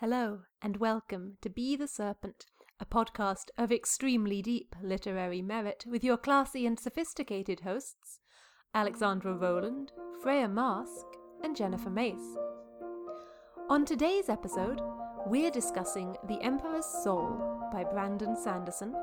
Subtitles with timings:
[0.00, 2.46] Hello, and welcome to Be the Serpent,
[2.80, 8.18] a podcast of extremely deep literary merit with your classy and sophisticated hosts,
[8.74, 9.92] Alexandra Rowland,
[10.22, 12.38] Freya Marske, and Jennifer Mace.
[13.68, 14.80] On today's episode,
[15.26, 18.94] we're discussing The Emperor's Soul by Brandon Sanderson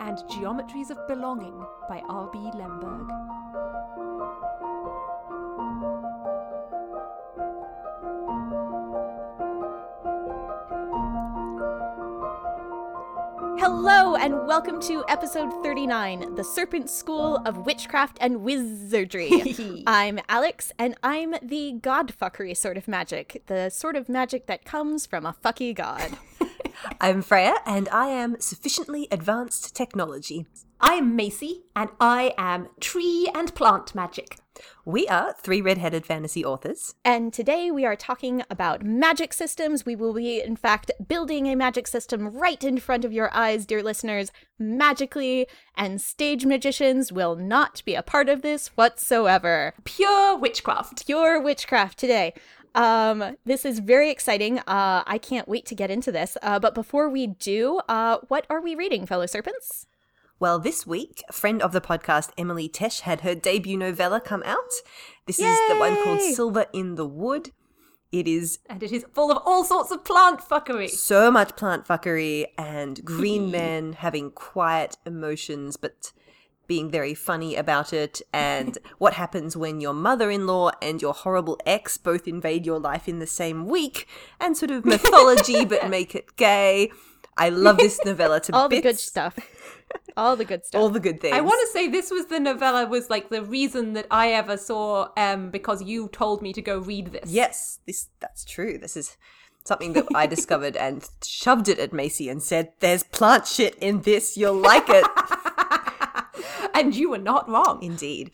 [0.00, 2.38] and Geometries of Belonging by R.B.
[2.54, 3.06] Lemberg.
[14.18, 19.54] And welcome to episode 39 The Serpent School of Witchcraft and Wizardry.
[19.86, 25.06] I'm Alex, and I'm the godfuckery sort of magic, the sort of magic that comes
[25.06, 26.18] from a fucky god.
[27.00, 30.46] I'm Freya, and I am sufficiently advanced technology.
[30.80, 34.38] I am Macy, and I am tree and plant magic.
[34.84, 36.94] We are three red-headed fantasy authors.
[37.04, 39.84] And today we are talking about magic systems.
[39.84, 43.66] We will be, in fact, building a magic system right in front of your eyes,
[43.66, 49.74] dear listeners, magically, and stage magicians will not be a part of this whatsoever.
[49.84, 51.06] Pure witchcraft.
[51.06, 52.34] Pure witchcraft today.
[52.74, 54.58] Um, this is very exciting.
[54.60, 56.36] Uh, I can't wait to get into this.
[56.42, 59.86] Uh, but before we do, uh, what are we reading, fellow serpents?
[60.40, 64.42] Well, this week, a friend of the podcast, Emily Tesh, had her debut novella come
[64.44, 64.72] out.
[65.26, 65.46] This Yay!
[65.48, 67.50] is the one called Silver in the Wood.
[68.12, 70.88] It is And it is full of all sorts of plant fuckery.
[70.88, 76.12] so much plant fuckery and green men having quiet emotions, but
[76.68, 81.14] being very funny about it, and what happens when your mother in law and your
[81.14, 84.06] horrible ex both invade your life in the same week,
[84.40, 86.90] and sort of mythology but make it gay.
[87.38, 88.82] I love this novella to All bits.
[88.82, 89.38] the good stuff.
[90.16, 90.80] All the good stuff.
[90.80, 91.34] All the good things.
[91.34, 94.56] I want to say this was the novella was like the reason that I ever
[94.56, 97.30] saw um because you told me to go read this.
[97.30, 98.76] Yes, this that's true.
[98.78, 99.16] This is
[99.64, 104.02] something that I discovered and shoved it at Macy and said, "There's plant shit in
[104.02, 104.36] this.
[104.36, 105.06] You'll like it."
[106.74, 107.82] And you were not wrong.
[107.82, 108.30] Indeed.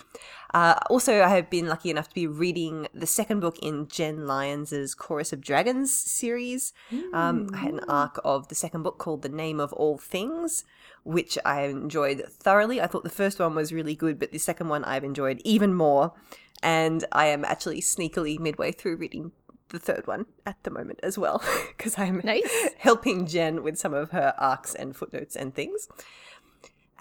[0.54, 4.24] Uh, also, I have been lucky enough to be reading the second book in Jenn
[4.24, 6.72] Lyons's Chorus of Dragons series.
[7.12, 10.64] Um, I had an arc of the second book called The Name of All Things,
[11.02, 12.80] which I enjoyed thoroughly.
[12.80, 15.74] I thought the first one was really good, but the second one I've enjoyed even
[15.74, 16.12] more.
[16.62, 19.32] And I am actually sneakily midway through reading
[19.70, 21.42] the third one at the moment as well,
[21.76, 22.68] because I'm Nice.
[22.78, 25.88] helping Jen with some of her arcs and footnotes and things.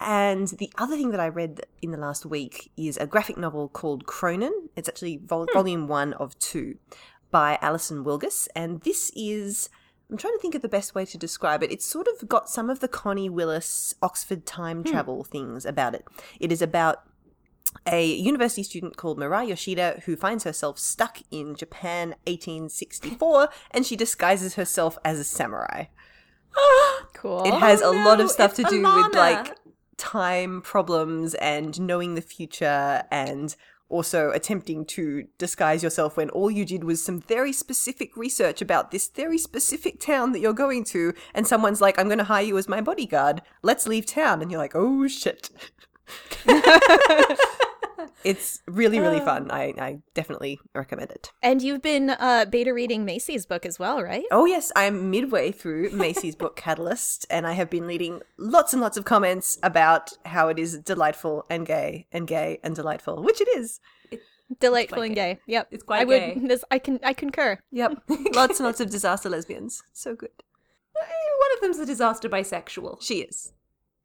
[0.03, 3.69] And the other thing that I read in the last week is a graphic novel
[3.69, 4.51] called Chronin.
[4.75, 5.53] It's actually vol- hmm.
[5.53, 6.77] volume one of two
[7.31, 8.49] by Alison Wilgus.
[8.53, 9.69] And this is,
[10.11, 11.71] I'm trying to think of the best way to describe it.
[11.71, 14.91] It's sort of got some of the Connie Willis Oxford time hmm.
[14.91, 16.05] travel things about it.
[16.37, 17.03] It is about
[17.87, 23.95] a university student called Mirai Yoshida who finds herself stuck in Japan 1864 and she
[23.95, 25.85] disguises herself as a samurai.
[27.13, 27.43] cool.
[27.45, 29.07] It has oh, a lot no, of stuff to do Alana.
[29.07, 29.57] with like
[29.97, 33.55] time problems and knowing the future and
[33.89, 38.89] also attempting to disguise yourself when all you did was some very specific research about
[38.91, 42.43] this very specific town that you're going to and someone's like I'm going to hire
[42.43, 43.41] you as my bodyguard.
[43.61, 45.49] Let's leave town and you're like, "Oh shit."
[48.23, 49.49] it's really really fun.
[49.51, 51.31] I I definitely recommend it.
[51.41, 54.25] and you've been uh, beta reading Macy's book as well, right?
[54.31, 58.81] Oh yes, I'm midway through Macy's book Catalyst, and I have been reading lots and
[58.81, 63.39] lots of comments about how it is delightful and gay and gay and delightful, which
[63.41, 63.79] it is.
[64.59, 65.35] Delightful and gay.
[65.35, 65.39] gay.
[65.47, 65.67] Yep.
[65.71, 66.37] It's quite I would, gay.
[66.47, 66.99] This, I can.
[67.03, 67.57] I concur.
[67.71, 68.03] Yep,
[68.35, 69.81] lots and lots of disaster lesbians.
[69.93, 70.29] So good.
[70.95, 73.01] Eh, One of them's a disaster bisexual.
[73.01, 73.51] She is,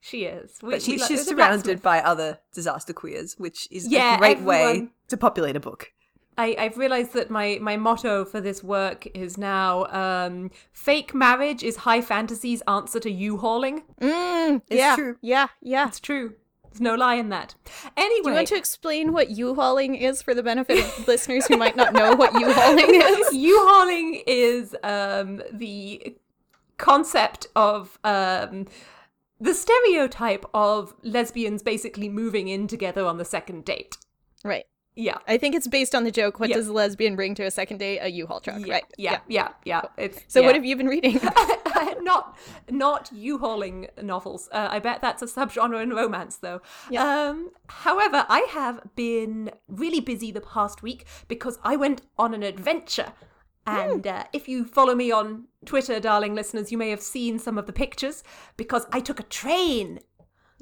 [0.01, 0.59] She is.
[0.63, 4.89] We- but she, she's surrounded by other disaster queers, which is Yeah, a great way
[5.09, 5.93] to populate a book.
[6.37, 11.65] I, I've realized that my, my motto for this work is now um, fake marriage
[11.65, 13.83] is high fantasy's answer to U-hauling.
[14.01, 14.95] Mm, It's yeah.
[14.95, 15.17] true.
[15.21, 15.49] Yeah.
[15.61, 15.89] Yeah.
[15.89, 16.35] It's true.
[16.71, 17.57] There's no lie in that.
[17.97, 21.57] Anyway, Do you want to explain what U-hauling is for the benefit of listeners who
[21.57, 23.33] might not know what U-hauling is?
[23.33, 26.15] U-hauling is um, the
[26.77, 28.67] concept of um,
[29.41, 33.97] the stereotype of lesbians basically moving in together on the second date.
[34.45, 34.65] Right.
[34.97, 35.19] Yeah.
[35.29, 36.41] I think it's based on the joke.
[36.41, 36.57] What Yeah.
[36.57, 38.01] does a lesbian bring to a second date?
[38.01, 38.59] A U-Haul truck.
[38.67, 38.85] Yeah, Right.
[38.97, 39.83] yeah, yeah, yeah.
[39.97, 41.21] It's, So what have you been reading?
[42.03, 42.37] not
[42.69, 44.49] not U-hauling novels.
[44.51, 46.61] Uh, I bet that's a subgenre in romance, though.
[46.97, 52.43] Um, however, I have been really busy the past week because I went on an
[52.43, 53.13] adventure.
[53.69, 57.59] And uh, if you follow me on Twitter, darling listeners, you may have seen some
[57.59, 58.23] of the pictures
[58.57, 60.01] because I took a train.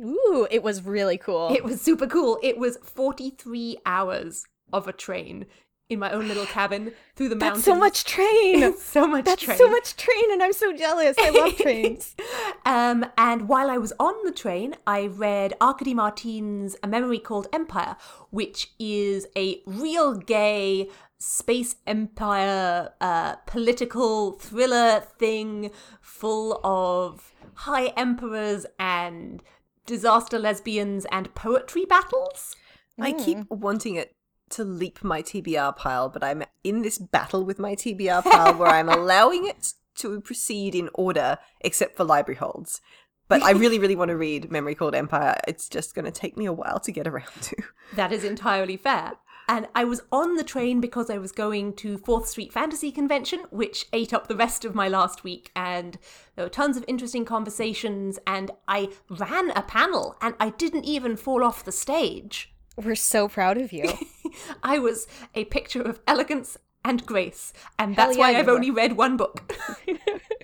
[0.01, 1.53] Ooh, it was really cool.
[1.55, 2.39] It was super cool.
[2.43, 5.47] It was 43 hours of a train.
[5.89, 7.65] in my own little cabin through the That's mountains.
[7.65, 8.77] so much train.
[8.97, 9.57] so much That's train.
[9.57, 11.17] so much train, and I'm so jealous.
[11.19, 12.17] I love trains.
[12.67, 17.47] um, and while I was on the train, I read Arkady Martine's A Memory Called
[17.53, 17.97] Empire,
[18.31, 25.71] which is a real gay space empire uh, political thriller thing
[26.01, 29.43] full of high emperors and
[29.87, 32.55] disaster lesbians and poetry battles.
[32.99, 34.17] I keep wanting it
[34.51, 38.69] to leap my TBR pile, but I'm in this battle with my TBR pile where
[38.69, 42.81] I'm allowing it to proceed in order, except for library holds.
[43.29, 45.39] But I really, really want to read Memory Called Empire.
[45.49, 47.57] It's just going to take me a while to get around to.
[47.95, 49.13] That is entirely fair.
[49.49, 53.41] And I was on the train because I was going to 4th Street Fantasy Convention,
[53.51, 55.51] which ate up the rest of my last week.
[55.55, 55.99] And
[56.35, 58.19] there were tons of interesting conversations.
[58.27, 62.53] And I ran a panel and I didn't even fall off the stage.
[62.77, 63.91] We're so proud of you.
[64.63, 67.53] I was a picture of elegance and grace.
[67.79, 69.55] And that's yeah, why I've only read one book.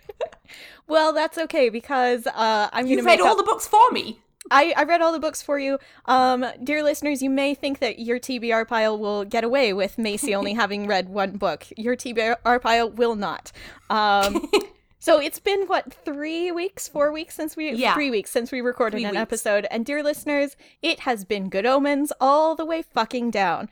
[0.87, 4.21] well, that's okay because uh, I'm going to read all up- the books for me.
[4.53, 5.79] I, I read all the books for you.
[6.07, 10.35] Um, dear listeners, you may think that your TBR pile will get away with Macy
[10.35, 11.67] only having read one book.
[11.77, 13.51] Your TBR pile will not.
[13.91, 14.49] Um,
[14.99, 17.95] so it's been what three weeks, four weeks since we Yeah.
[17.95, 19.21] three weeks since we recorded Three an weeks.
[19.23, 19.67] episode.
[19.71, 23.69] And dear listeners, it has been good omens all the way fucking down.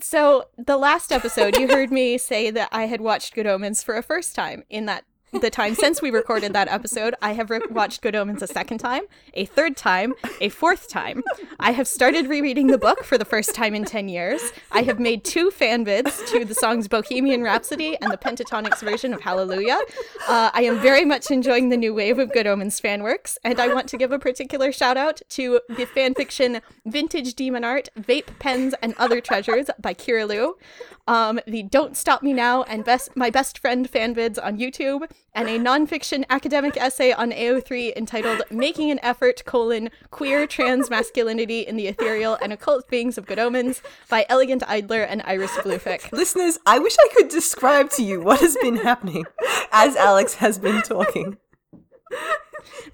[0.00, 3.94] So the last episode, you heard me say that I had watched Good Omens for
[3.96, 4.64] a first time.
[4.70, 5.04] In that
[5.40, 8.78] the time since we recorded that episode, I have re- watched Good Omens a second
[8.78, 10.12] time, a third time,
[10.42, 11.22] a fourth time.
[11.58, 14.52] I have started rereading the book for the first time in 10 years.
[14.70, 19.14] I have made two fan vids to the songs Bohemian Rhapsody and the Pentatonix version
[19.14, 19.80] of Hallelujah.
[20.28, 23.58] Uh, I am very much enjoying the new wave of Good Omens fan works, and
[23.58, 28.38] I want to give a particular shout out to the fanfiction Vintage Demon Art, Vape
[28.38, 30.58] Pens, and Other Treasures by Kira Liu,
[31.06, 35.08] um, the Don't Stop Me Now and best My Best Friend fan vids on YouTube,
[35.34, 41.60] and a nonfiction academic essay on AO3 entitled Making an Effort, colon, Queer Trans Masculinity
[41.60, 46.12] in the Ethereal and Occult Beings of Good Omens by Elegant Idler and Iris Bluefic.
[46.12, 49.24] Listeners, I wish I could describe to you what has been happening
[49.72, 51.38] as Alex has been talking.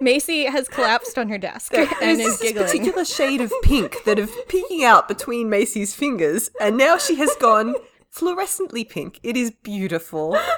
[0.00, 2.66] Macy has collapsed on her desk and There's is this giggling.
[2.66, 7.34] particular shade of pink that is peeking out between Macy's fingers, and now she has
[7.40, 7.74] gone
[8.18, 9.20] fluorescently pink.
[9.22, 10.38] It is beautiful.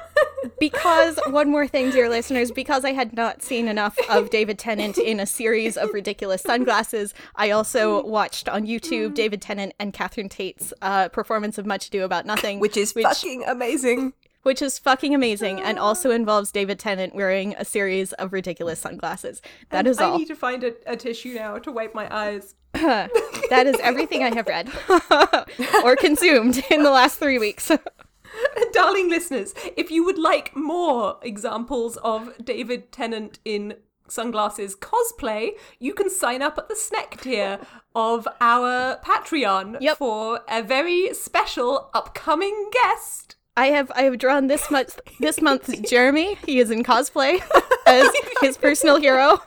[0.59, 4.99] Because one more thing, dear listeners, because I had not seen enough of David Tennant
[4.99, 10.29] in a series of ridiculous sunglasses, I also watched on YouTube David Tennant and Catherine
[10.29, 14.13] Tate's uh, performance of Much Ado About Nothing, Which is fucking amazing.
[14.43, 19.43] Which is fucking amazing, and also involves David Tennant wearing a series of ridiculous sunglasses.
[19.71, 20.19] That is I all.
[20.19, 22.55] need to find a, a tissue now to wipe my eyes.
[22.73, 24.71] that is everything I have read
[25.85, 27.71] or consumed in the last three weeks.
[28.73, 33.75] Darling listeners, if you would like more examples of David Tennant in
[34.07, 37.59] sunglasses cosplay, you can sign up at the snack tier
[37.95, 39.99] of our Patreon Yep.
[39.99, 43.37] for a very special upcoming guest.
[43.57, 46.37] I have I have drawn this month this month's Jeremy.
[46.47, 47.41] He is in cosplay
[47.87, 48.09] as
[48.41, 49.39] his personal hero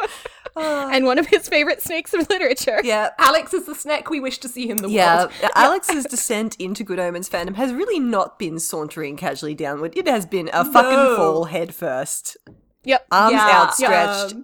[0.56, 2.80] and one of his favorite snakes of literature.
[2.82, 3.10] Yeah.
[3.18, 5.32] Alex is the snack we wish to see in the Yeah, world.
[5.54, 9.92] Alex's descent into Good Omens fandom has really not been sauntering casually downward.
[9.96, 11.16] It has been a fucking No.
[11.16, 12.36] fall head first,
[12.84, 13.06] Yep.
[13.10, 14.34] arms Yeah, outstretched.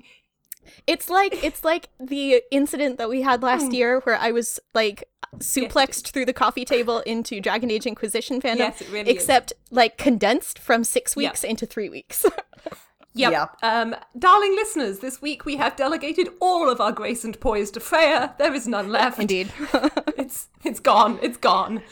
[0.86, 5.04] It's like it's like the incident that we had last year where I was like
[5.38, 8.58] suplexed through the coffee table into Dragon Age Inquisition fandom.
[8.58, 9.16] Yes, it really is.
[9.16, 11.28] except like condensed from six Yeah.
[11.30, 12.24] weeks into three weeks.
[13.16, 13.30] Yep.
[13.30, 13.46] Yeah.
[13.62, 17.78] Um, darling listeners, this week we have delegated all of our grace and poise to
[17.78, 18.34] Freya.
[18.38, 19.20] There is none left.
[19.20, 19.52] Indeed.
[20.18, 21.20] It's it's gone.
[21.22, 21.82] It's gone.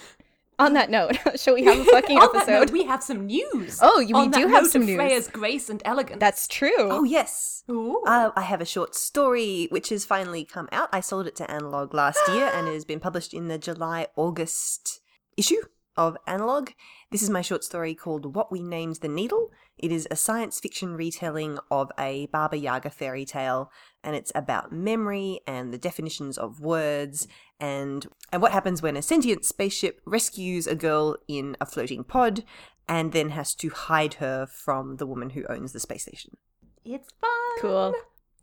[0.58, 2.52] On that note, shall we have a fucking On that episode?
[2.52, 3.78] note, we have some news.
[3.82, 4.96] Oh, we On that do have note some of news.
[4.96, 6.20] Freya's grace and elegance.
[6.20, 6.70] That's true.
[6.78, 7.64] Oh yes.
[7.70, 8.02] Ooh.
[8.06, 10.88] Uh, I have a short story which has finally come out.
[10.92, 14.08] I sold it to Analog last year and it has been published in the July
[14.16, 15.00] August
[15.36, 15.62] issue
[15.96, 16.70] of Analog.
[17.12, 19.50] This is my short story called What We Named the Needle.
[19.76, 23.70] It is a science fiction retelling of a Baba Yaga fairy tale,
[24.02, 27.28] and it's about memory and the definitions of words
[27.60, 32.44] and and what happens when a sentient spaceship rescues a girl in a floating pod
[32.88, 36.38] and then has to hide her from the woman who owns the space station.
[36.82, 37.60] it's fun.
[37.60, 37.94] Cool.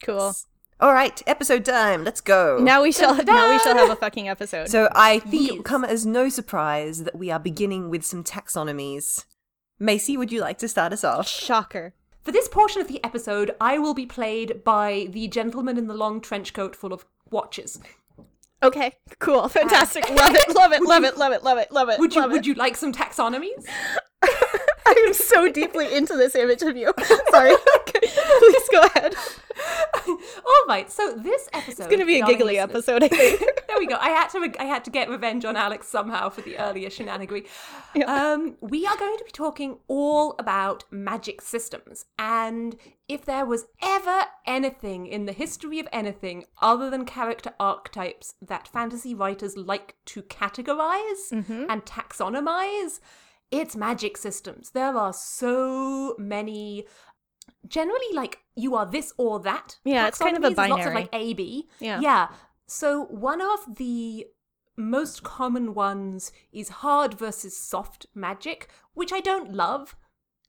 [0.03, 0.35] Cool.
[0.81, 2.05] All right, episode time.
[2.05, 2.57] Let's go.
[2.61, 4.69] Now we shall now we shall have a fucking episode.
[4.69, 8.23] so I think it will come as no surprise that we are beginning with some
[8.23, 9.25] taxonomies.
[9.77, 11.27] Macy, would you like to start us off?
[11.27, 11.93] Shocker.
[12.23, 15.93] For this portion of the episode, I will be played by the gentleman in the
[15.93, 17.79] long trench coat full of watches.
[18.63, 21.99] Okay, cool, fantastic, love it, love it, love it, love it, love it, love it.
[21.99, 23.65] Would you love would you like some taxonomies?
[24.21, 26.93] I am so deeply into this image of you.
[27.31, 27.53] Sorry,
[28.01, 29.15] please go ahead.
[30.07, 33.39] All right, so this episode It's gonna be a giggly episode, I think.
[33.67, 33.97] there we go.
[33.99, 37.45] I had to I had to get revenge on Alex somehow for the earlier shenanigery.
[38.07, 42.75] Um, we are going to be talking all about magic systems, and
[43.07, 48.67] if there was ever anything in the history of anything other than character archetypes that
[48.67, 52.99] fantasy writers like to categorize and taxonomize,
[53.51, 54.71] it's magic systems.
[54.71, 56.85] There are so many.
[57.67, 59.77] Generally, like you are this or that.
[59.83, 60.55] Yeah, it's kind of a taxonomies.
[60.55, 61.67] There's Lots of like A B.
[61.79, 61.99] Yeah.
[62.01, 62.27] Yeah.
[62.67, 64.27] So one of the
[64.77, 69.95] most common ones is hard versus soft magic, which I don't love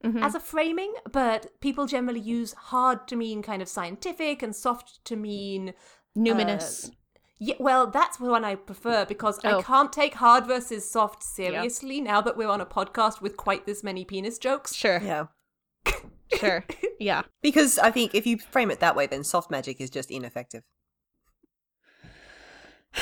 [0.02, 0.22] Mm-hmm.
[0.22, 5.04] as a framing, but people generally use hard to mean kind of scientific and soft
[5.04, 5.74] to mean
[6.16, 6.90] Numinous.
[7.38, 9.58] yeah, well, that's the one I prefer because Oh.
[9.58, 13.66] I can't take hard versus soft seriously now that we're on a podcast with quite
[13.66, 14.74] this many penis jokes.
[14.74, 15.26] sure, Yeah.
[16.38, 16.64] sure,
[17.00, 17.22] yeah.
[17.42, 20.62] Because I think if you frame it that way, then soft magic is just ineffective.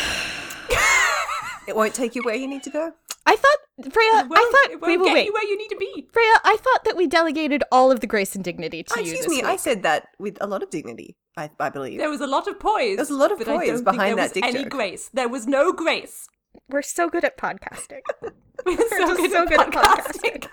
[1.66, 2.92] it won't take you where you need to go.
[3.26, 5.26] I thought, Freya, It won't- I thought, it wait, won't wait, get wait.
[5.26, 6.08] you where you need to be.
[6.12, 9.02] Freya, I thought that we delegated all of the grace and dignity to Oh, you.
[9.12, 11.98] excuse this me, I said that with a lot of dignity, I, I believe.
[11.98, 12.96] There was a lot of poise.
[12.96, 14.70] There was a lot of poise don't think there that was dick any joke.
[14.70, 15.10] grace.
[15.12, 16.26] There was no grace.
[16.70, 18.00] We're so good at podcasting.
[18.66, 20.46] We're just so good at podcasting.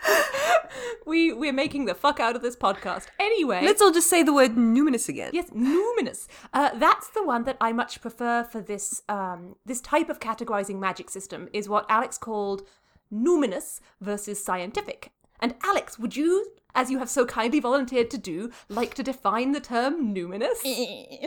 [1.06, 3.08] we we're making the fuck out of this podcast.
[3.20, 5.32] Anyway, Let's all just say the word numinous again.
[5.34, 6.28] Yes, numinous.
[6.54, 10.80] Uh, that's the one that I much prefer for this um, this type of categorizing
[10.80, 11.50] magic system.
[11.52, 12.64] Is what Alex called
[13.12, 15.12] numinous versus scientific.
[15.40, 19.52] And Alex, would you, as you have so kindly volunteered to do, like to define
[19.52, 20.60] the term numinous?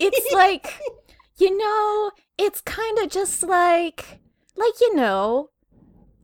[0.00, 0.78] it's like,
[1.38, 4.20] you know, it's kind of just like,
[4.56, 5.50] like you know,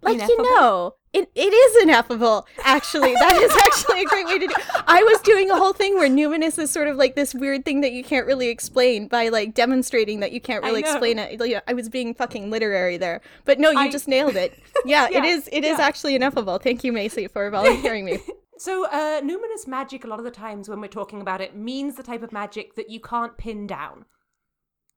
[0.03, 0.45] like Ineffable?
[0.45, 0.95] you know.
[1.12, 3.12] It, it is ineffable, actually.
[3.12, 4.55] That is actually a great way to do
[4.87, 7.83] I was doing a whole thing where numinous is sort of like this weird thing
[7.83, 11.39] that you can't really explain by like demonstrating that you can't really explain it.
[11.39, 13.21] Like, I was being fucking literary there.
[13.45, 14.59] But no, you I- just nailed it.
[14.87, 16.59] Yeah, it Yeah, is it is actually ineffable.
[16.59, 18.19] Thank you, Macy, for volunteering me.
[18.57, 21.97] So, uh, numinous magic, a lot of the times when we're talking about it, means
[21.97, 24.07] the type of magic that you can't pin down.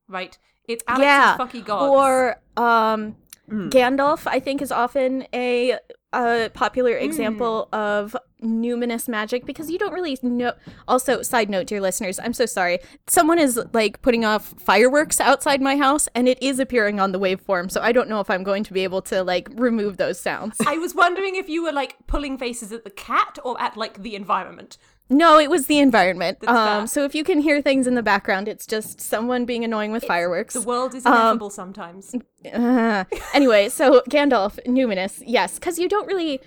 [0.08, 0.38] Right?
[0.68, 1.38] It's Alex's yeah.
[1.38, 1.92] fucky gods.
[1.92, 3.18] Or um
[3.50, 3.70] Mm.
[3.70, 5.78] Gandalf, I think, is often a,
[6.14, 7.06] a popular Hmm.
[7.06, 10.54] example of numinous magic because you don't really know.
[10.88, 12.80] Also, side note, dear listeners, I'm so sorry.
[13.08, 17.20] Someone is like putting off fireworks outside my house, and it is appearing on the
[17.20, 20.20] waveform, so I don't know if I'm going to be able to like remove those
[20.20, 20.58] sounds.
[20.66, 24.02] I was wondering if you were like pulling faces at the cat or at like
[24.02, 24.78] the environment.
[25.10, 26.40] No, it was the environment.
[26.48, 29.92] Um, so if you can hear things in the background, it's just someone being annoying
[29.92, 30.54] with fireworks.
[30.54, 32.16] The world is Um, sometimes.
[32.54, 36.42] Uh, anyway, so Gandalf, numinous, yes, because you don't really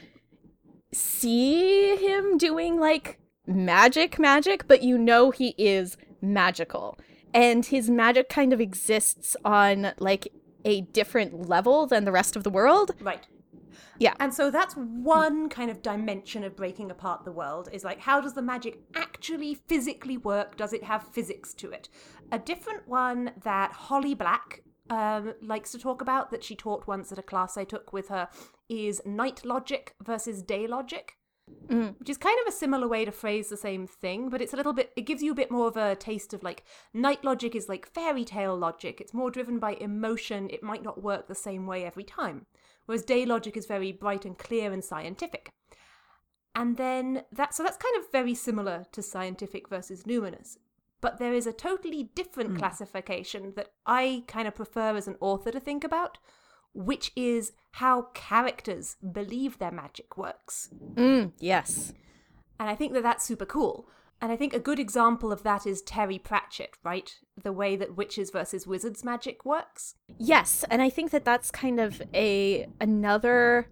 [0.93, 6.99] see him doing like magic, magic, but you know he is magical.
[7.35, 10.29] And his magic kind of exists on like
[10.65, 12.93] a different level than the rest of the world.
[13.01, 13.27] Right.
[13.99, 14.15] Yeah.
[14.21, 18.21] And so that's one kind of dimension of breaking apart the world is like, how
[18.21, 20.57] does the magic actually physically work?
[20.57, 21.89] Does it have physics to it?
[22.33, 27.13] A different one that Holly Black um, likes to talk about, that she taught once
[27.13, 28.29] at a class I took with her,
[28.69, 31.15] is night logic versus day logic.
[31.99, 34.57] Which is kind of a similar way to phrase the same thing, but it's a
[34.57, 37.55] little bit, it gives you a bit more of a taste of like, night logic
[37.55, 39.01] is like fairy tale logic.
[39.01, 40.51] It's more driven by emotion.
[40.51, 42.47] It might not work the same way every time.
[42.89, 45.51] Whereas day logic is very bright and clear and scientific.
[46.55, 50.57] And then that, so that's kind of very similar to scientific versus numinous.
[51.03, 55.51] But there is a totally different classification that I kind of prefer as an author
[55.51, 56.17] to think about,
[56.73, 60.71] which is how characters believe their magic works.
[60.95, 61.93] Mm, yes.
[62.59, 63.87] And I think that that's super cool.
[64.21, 67.15] And I think a good example of that is Terry Pratchett, right?
[67.43, 69.95] The way that witches versus wizards magic works.
[70.19, 73.69] Yes, and I think that that's kind of a another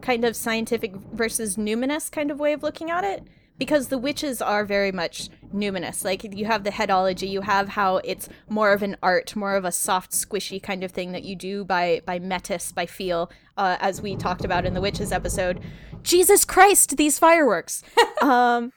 [0.00, 3.22] kind of scientific versus numinous kind of way of looking at it
[3.58, 6.04] because the witches are very much numinous.
[6.04, 9.64] Like you have the headology, you have how it's more of an art, more of
[9.64, 13.76] a soft, squishy kind of thing that you do by by metis, by feel, uh,
[13.80, 15.60] as we talked about in the witches episode.
[16.02, 17.82] Jesus Christ, these fireworks!
[18.22, 18.72] um,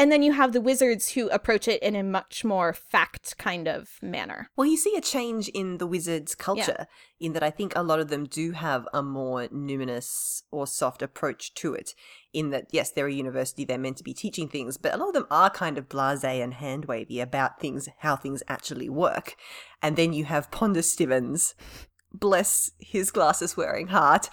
[0.00, 3.68] and then you have the wizards who approach it in a much more fact kind
[3.68, 4.48] of manner.
[4.56, 6.86] Well, you see a change in the wizards' culture
[7.20, 11.02] in that I think a lot of them do have a more numinous or soft
[11.02, 11.94] approach to it.
[12.32, 15.08] in that yes, they're a university, they're meant to be teaching things, but a lot
[15.08, 19.36] of them are kind of blasé and hand wavy about things, how things actually work.
[19.82, 21.54] And then you have Ponder Stibbons,
[22.10, 24.30] bless his glasses wearing heart,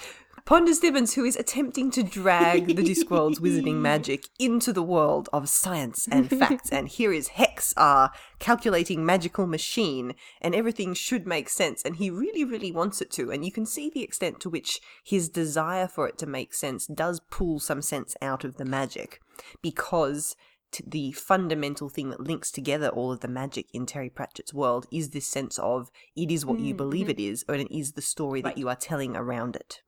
[0.48, 5.50] Ponder Stibbons, who is attempting to drag the Discworld's wizarding magic into the world of
[5.50, 6.70] science and facts.
[6.72, 11.84] and here is Hex, our calculating magical machine, and everything should make sense.
[11.84, 13.30] And he really, really wants it to.
[13.30, 16.88] And you can see the extent to which his desire for it to make sense
[16.88, 19.20] does pull some sense out of the magic
[19.62, 20.38] because
[20.86, 25.10] the fundamental thing that links together all of the magic in Terry Pratchett's world is
[25.10, 27.20] this sense of it is what you believe Mm-hmm.
[27.20, 29.82] it is, and it is the story that you are telling around it.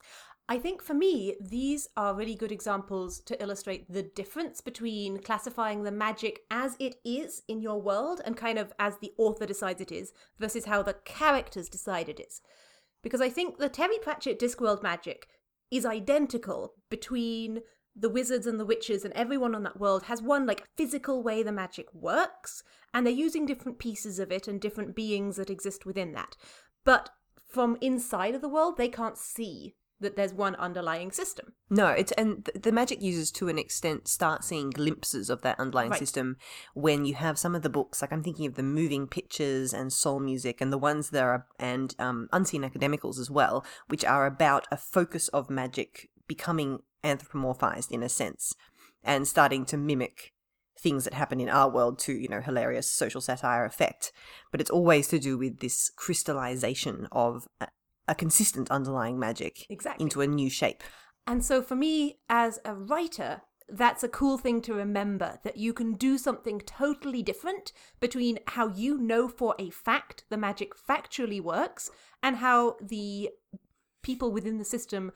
[0.51, 5.83] I think for me, these are really good examples to illustrate the difference between classifying
[5.83, 9.79] the magic as it is in your world and kind of as the author decides
[9.79, 12.41] it is versus how the characters decide it is.
[13.03, 15.27] Because I think the Terry Pratchett Discworld magic
[15.69, 17.59] is identical between
[17.95, 21.43] the wizards and the witches and everyone on that world has one like physical way
[21.43, 25.85] the magic works and they're using different pieces of it and different beings that exist
[25.85, 26.35] within that.
[26.83, 27.11] But
[27.47, 31.53] from inside of the world, they can't see that there's one underlying system.
[31.69, 35.59] No, it's and th- the magic users to an extent start seeing glimpses of that
[35.59, 35.99] underlying Right.
[35.99, 36.37] system
[36.73, 38.01] when you have some of the books.
[38.01, 41.45] Like I'm thinking of the moving pictures and soul music, and the ones that are
[41.59, 47.91] and um, unseen academicals as well, which are about a focus of magic becoming anthropomorphized
[47.91, 48.55] in a sense,
[49.03, 50.33] and starting to mimic
[50.79, 54.11] things that happen in our world to you know hilarious social satire effect.
[54.51, 57.47] But it's always to do with this crystallization of
[58.09, 60.03] a, consistent underlying magic Exactly.
[60.03, 60.83] into a new shape.
[61.27, 65.73] And so for me, as a writer, that's a cool thing to remember that you
[65.73, 71.41] can do something totally different between how you know for a fact the magic factually
[71.41, 71.91] works
[72.23, 73.29] and how the
[74.01, 75.11] people within the system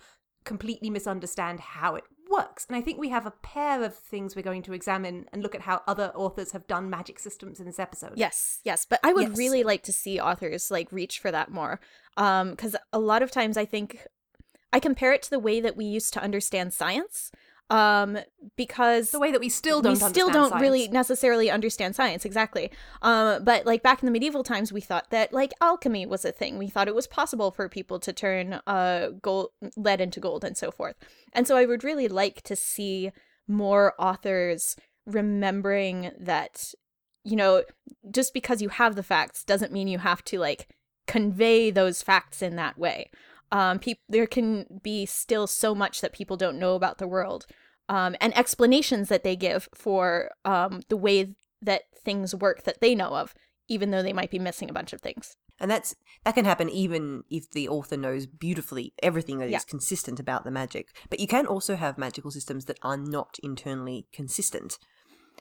[0.45, 2.65] completely misunderstand how it works.
[2.67, 5.55] And I think we have a pair of things we're going to examine and look
[5.55, 8.13] at how other authors have done magic systems in this episode.
[8.15, 9.37] Yes, yes, but I would Yes.
[9.37, 11.79] really like to see authors like reach for that more.
[12.17, 14.05] Um because a lot of times I think
[14.71, 17.31] I compare it to the way that we used to understand science.
[17.69, 18.19] Um
[18.55, 20.61] because The way that we still don't we still don't science.
[20.61, 22.71] really necessarily understand science exactly.
[23.01, 26.31] Um but like back in the medieval times we thought that like alchemy was a
[26.31, 26.57] thing.
[26.57, 30.57] We thought it was possible for people to turn uh gold lead into gold and
[30.57, 30.95] so forth.
[31.33, 33.11] And so i would really like to see
[33.47, 36.73] more authors remembering that
[37.23, 37.63] you know
[38.11, 40.67] just because you have the facts doesn't mean you have to like
[41.07, 43.09] convey those facts in that way
[43.53, 47.45] um there can be still so much that people don't know about the world
[47.89, 52.95] um, and explanations that they give for um, the way that things work that they
[52.95, 53.33] know of,
[53.67, 55.35] even though they might be missing a bunch of things.
[55.59, 59.59] And that's that can happen even if the author knows beautifully everything that is Yeah.
[59.67, 60.87] consistent about the magic.
[61.09, 64.79] But you can also have magical systems that are not internally consistent.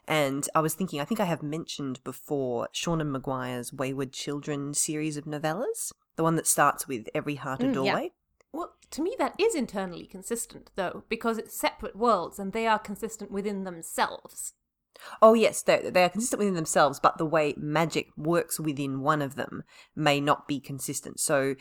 [0.06, 5.16] And I was thinking, I think I have mentioned before Seanan McGuire's Wayward Children series
[5.16, 7.74] of novellas, the one that starts with Every Heart a Mm, yeah.
[7.74, 8.12] Doorway.
[8.52, 12.78] Well, to me, that is internally consistent, though, because it's separate worlds and they are
[12.78, 14.54] consistent within themselves.
[15.20, 19.22] Oh yes, they they are consistent within themselves, but the way magic works within one
[19.22, 19.64] of them
[19.96, 21.18] may not be consistent.
[21.18, 21.54] So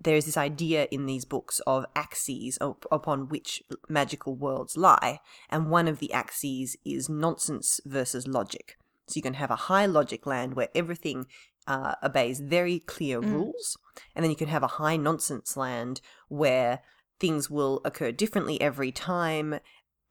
[0.00, 5.20] there is this idea in these books of axes up- upon which magical worlds lie,
[5.48, 8.76] and one of the axes is nonsense versus logic.
[9.06, 11.26] So you can have a high logic land where everything
[11.66, 13.32] uh, obeys very clear Mm.
[13.32, 13.76] rules,
[14.14, 16.82] and then you can have a high nonsense land where
[17.20, 19.60] things will occur differently every time.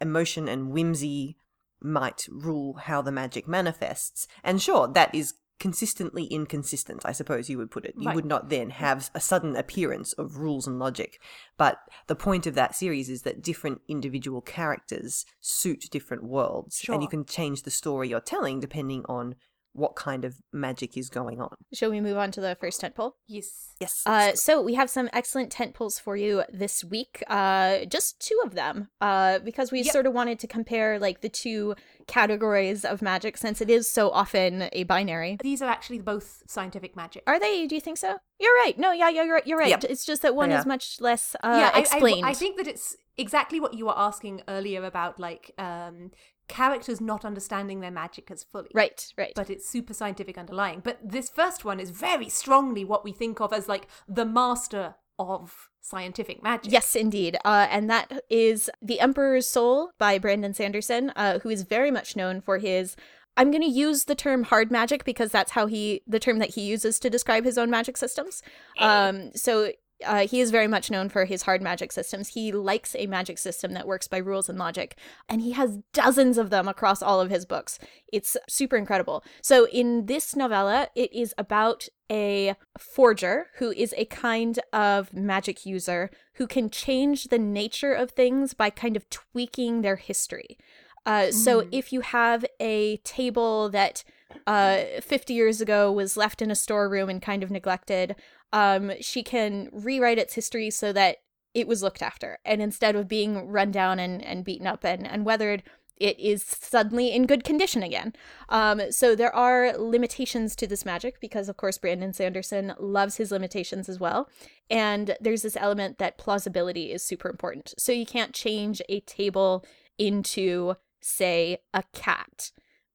[0.01, 1.37] Emotion and whimsy
[1.81, 4.27] might rule how the magic manifests.
[4.43, 7.93] And sure, that is consistently inconsistent, I suppose you would put it.
[7.97, 8.15] You Right.
[8.15, 11.21] would not then have a sudden appearance of rules and logic.
[11.57, 16.83] But the point of that series is that different individual characters suit different worlds.
[16.89, 19.35] And you can change the story you're telling depending on
[19.73, 21.55] what kind of magic is going on.
[21.73, 23.15] Shall we move on to the first tent pole?
[23.27, 23.69] Yes.
[23.81, 24.03] Yes.
[24.05, 27.23] Uh, so we have some excellent tent poles for you this week.
[27.27, 29.91] Uh, just two of them, uh, because we Yep.
[29.91, 31.75] sort of wanted to compare like the two
[32.07, 35.38] categories of magic since it is so often a binary.
[35.41, 37.23] These are actually both scientific magic.
[37.27, 37.65] Are they?
[37.67, 38.17] Do you think so?
[38.39, 38.77] You're right.
[38.77, 39.47] No, yeah, yeah, you're right.
[39.47, 39.69] You're right.
[39.69, 39.86] Yep.
[39.86, 40.59] It's just that one Yeah.
[40.59, 42.25] is much less uh, yeah, I- I- explained.
[42.25, 46.12] I, think that it's exactly what you were asking earlier about, like, um,
[46.53, 48.69] characters not understanding their magic as fully.
[48.75, 49.33] right, right.
[49.35, 50.81] But it's super scientific underlying.
[50.83, 54.95] But this first one is very strongly what we think of as, like, the master
[55.17, 56.71] of scientific magic.
[56.71, 57.37] Yes, indeed.
[57.43, 62.15] Uh, and that is The Emperor's Soul by Brandon Sanderson, uh, who is very much
[62.15, 62.95] known for his.
[63.35, 66.51] I'm going to use the term hard magic because that's how he, the term that
[66.51, 68.43] he uses to describe his own magic systems.
[68.77, 69.71] Um, so
[70.05, 72.29] uh, he is very much known for his hard magic systems.
[72.29, 74.97] He likes a magic system that works by rules and logic,
[75.29, 77.79] and he has dozens of them across all of his books.
[78.11, 79.23] It's super incredible.
[79.41, 85.65] So, in this novella, it is about a forger who is a kind of magic
[85.65, 90.57] user who can change the nature of things by kind of tweaking their history.
[91.05, 91.69] Uh, so, Mm.
[91.71, 94.03] if you have a table that
[94.47, 98.15] uh, 50 years ago was left in a storeroom and kind of neglected,
[98.53, 101.17] um, she can rewrite its history so that
[101.53, 102.37] it was looked after.
[102.45, 105.63] And instead of being run down and, and beaten up and, and weathered,
[105.97, 108.13] it is suddenly in good condition again.
[108.49, 113.31] Um, so there are limitations to this magic because, of course, Brandon Sanderson loves his
[113.31, 114.29] limitations as well.
[114.69, 117.73] And there's this element that plausibility is super important.
[117.77, 119.63] So you can't change a table
[119.97, 122.51] into, say, a cat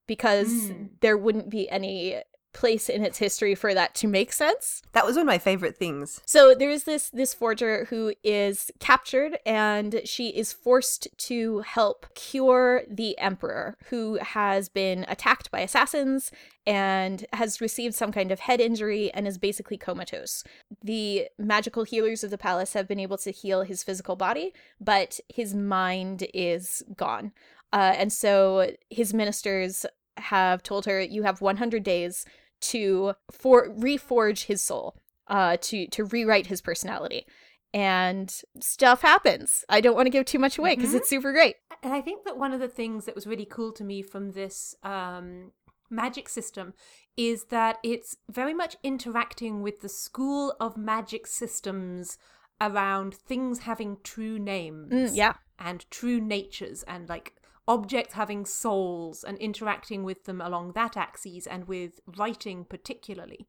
[0.08, 0.88] because Mm.
[1.00, 2.22] there wouldn't be any
[2.58, 4.82] place in its history for that to make sense.
[4.90, 6.20] That was one of my favorite things.
[6.26, 12.82] So there's this this forger who is captured and she is forced to help cure
[12.90, 16.32] the emperor who has been attacked by assassins
[16.66, 20.42] and has received some kind of head injury and is basically comatose.
[20.82, 25.20] The magical healers of the palace have been able to heal his physical body, but
[25.28, 27.30] his mind is gone.
[27.72, 29.86] Uh, and so his ministers
[30.18, 32.24] have told her you have 100 days
[32.60, 34.96] to for reforge his soul
[35.28, 37.26] uh to to rewrite his personality.
[37.74, 39.62] And stuff happens.
[39.68, 40.96] I don't want to give too much away because Mhm.
[40.96, 41.56] it's super great.
[41.82, 44.30] And I think that one of the things that was really cool to me from
[44.32, 45.52] this um,
[45.90, 46.72] magic system
[47.16, 52.16] is that it's very much interacting with the school of magic systems
[52.60, 55.34] around things having true names Mm, yeah.
[55.58, 57.34] and true natures and like
[57.68, 63.46] objects having souls and interacting with them along that axis and with writing particularly.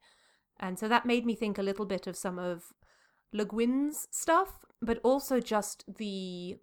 [0.60, 2.74] And so that made me think a little bit of some of
[3.32, 6.58] Le Guin's stuff, but also just the.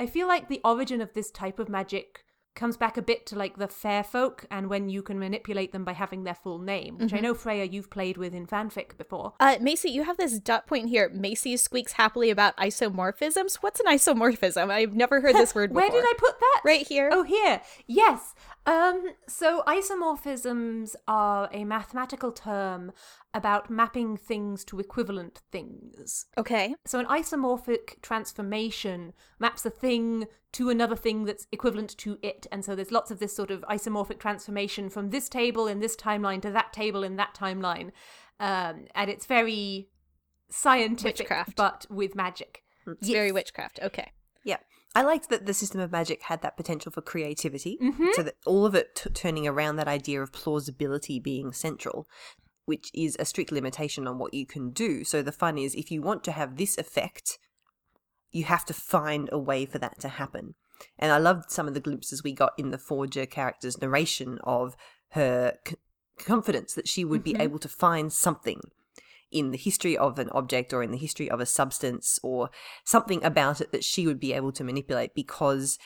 [0.00, 3.36] I feel like the origin of this type of magic comes back a bit to
[3.36, 6.98] like the fair folk and when you can manipulate them by having their full name,
[6.98, 7.22] which I Mhm.
[7.22, 9.34] know Freya you've played with in fanfic before.
[9.38, 13.86] uh macy you have this dot point here macy squeaks happily about isomorphisms what's an
[13.86, 16.60] isomorphism i've never heard this word before Where did I put that?
[16.64, 17.60] right here Oh, here.
[17.86, 18.34] Yes.
[18.68, 22.92] Um, so isomorphisms are a mathematical term
[23.32, 26.26] about mapping things to equivalent things.
[26.36, 32.46] okay So an isomorphic transformation maps a thing to another thing that's equivalent to it.
[32.52, 35.96] And so there's lots of this sort of isomorphic transformation from this table in this
[35.96, 37.92] timeline to that table in that timeline.
[38.38, 39.88] Um, and it's very
[40.50, 41.56] scientific, Witchcraft.
[41.56, 42.64] but with magic.
[42.86, 44.12] it's very witchcraft okay
[44.48, 44.56] Yeah.
[44.94, 47.76] I liked that the system of magic had that potential for creativity.
[47.82, 48.14] Mhm.
[48.14, 52.08] So that all of it t- turning around that idea of plausibility being central,
[52.64, 55.04] which is a strict limitation on what you can do.
[55.04, 57.38] So the fun is if you want to have this effect,
[58.30, 60.54] you have to find a way for that to happen.
[60.98, 64.74] And I loved some of the glimpses we got in the Forger character's narration of
[65.10, 65.76] her c-
[66.18, 67.24] confidence that she would Mhm.
[67.24, 68.60] be able to find something
[69.30, 72.50] in the history of an object or in the history of a substance or
[72.84, 75.78] something about it that she would be able to manipulate because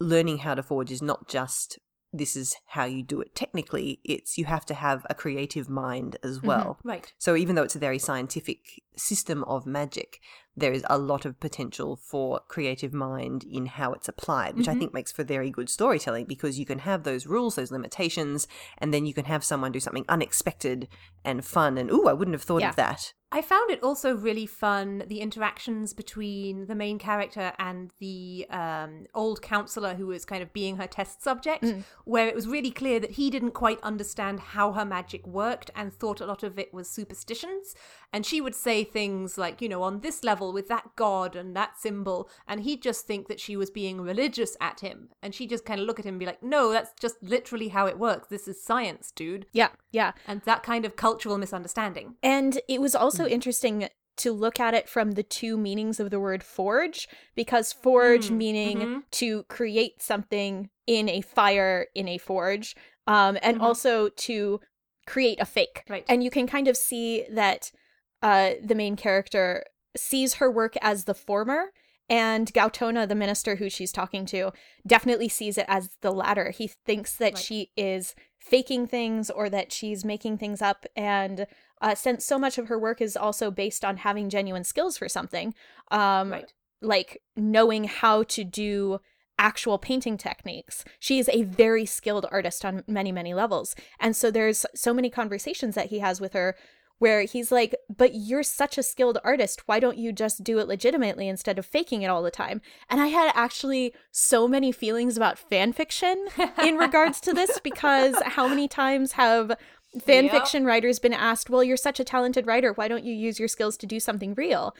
[0.00, 1.78] learning how to forge is not just
[2.14, 3.34] this is how you do it.
[3.34, 6.48] Technically it's you have to have a creative mind as mm-hmm.
[6.48, 6.78] well.
[6.84, 7.12] Right.
[7.18, 10.20] so even though it's a very scientific system of magic
[10.54, 14.74] there is a lot of potential for creative mind in how it's applied which i
[14.74, 14.78] Mhm.
[14.78, 18.92] think makes for very good storytelling because you can have those rules those limitations and
[18.92, 20.88] then you can have someone do something unexpected
[21.24, 22.68] and fun and ooh i wouldn't have thought Yeah.
[22.70, 27.90] of that I found it also really fun the interactions between the main character and
[27.98, 31.84] the um, old counselor who was kind of being her test subject, Mm.
[32.04, 35.94] where it was really clear that he didn't quite understand how her magic worked and
[35.94, 37.74] thought a lot of it was superstitions.
[38.12, 41.54] And she would say things like, you know, on this level with that god and
[41.56, 45.08] that symbol, and he'd just think that she was being religious at him.
[45.22, 47.68] And she'd just kind of look at him and be like, no, that's just literally
[47.68, 48.28] how it works.
[48.28, 49.46] This is science, dude.
[49.52, 52.16] yeah yeah And that kind of cultural misunderstanding.
[52.22, 56.20] And it was also interesting to look at it from the two meanings of the
[56.20, 59.02] word forge, because forge Mm, meaning mhm.
[59.12, 63.62] to create something in a fire in a forge, um, and Mhm.
[63.62, 64.60] also to
[65.06, 65.82] create a fake.
[65.88, 66.04] Right.
[66.08, 67.72] And you can kind of see that
[68.22, 69.64] uh, the main character
[69.96, 71.72] sees her work as the former.
[72.08, 74.52] And Gaotona, the minister who she's talking to,
[74.86, 76.50] definitely sees it as the latter.
[76.50, 77.38] He thinks that Right.
[77.42, 80.84] she is faking things or that she's making things up.
[80.96, 81.46] And
[81.80, 85.08] uh, since so much of her work is also based on having genuine skills for
[85.08, 85.54] something,
[85.90, 86.52] um, Right.
[86.80, 89.00] like knowing how to do
[89.38, 90.84] actual painting techniques.
[90.98, 93.74] She is a very skilled artist on many, many levels.
[93.98, 96.54] And so there's so many conversations that he has with her
[97.02, 99.66] where he's like, But you're such a skilled artist.
[99.66, 102.60] Why don't you just do it legitimately instead of faking it all the time?
[102.88, 106.28] And I had actually so many feelings about fan fiction
[106.62, 109.56] in regards to this because how many times have
[110.00, 110.32] fan Yep.
[110.32, 112.72] fiction writers been asked, Well, you're such a talented writer.
[112.72, 114.74] Why don't you use your skills to do something real?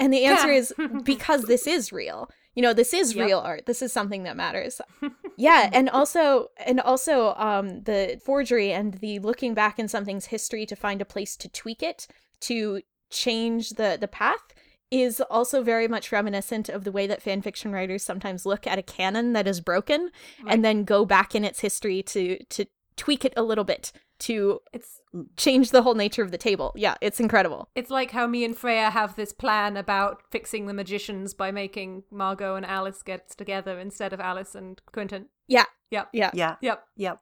[0.00, 0.72] And the answer is
[1.04, 2.30] because this is real.
[2.58, 3.26] You know, this is Yep.
[3.26, 3.66] real art.
[3.66, 4.80] This is something that matters.
[5.36, 10.66] yeah, and also and also um the forgery and the looking back in something's history
[10.66, 12.08] to find a place to tweak it,
[12.48, 14.44] to change the the path
[14.90, 18.78] is also very much reminiscent of the way that fan fiction writers sometimes look at
[18.78, 20.00] a canon that is broken
[20.42, 20.54] Right.
[20.54, 22.64] and then go back in its history to to
[22.96, 23.92] tweak it a little bit
[24.26, 25.00] to It's
[25.36, 26.72] change the whole nature of the table.
[26.76, 27.68] Yeah, it's incredible.
[27.74, 32.04] it's like how me and Freya have this plan about fixing the magicians by making
[32.10, 35.26] Margot and Alice get together instead of Alice and Quentin.
[35.46, 35.64] Yeah.
[35.90, 36.08] Yep.
[36.12, 36.30] Yeah.
[36.34, 36.56] Yeah.
[36.60, 36.84] Yep.
[36.96, 37.20] Yep.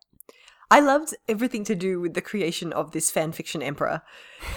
[0.70, 4.03] I loved everything to do with the creation of this fan fiction emperor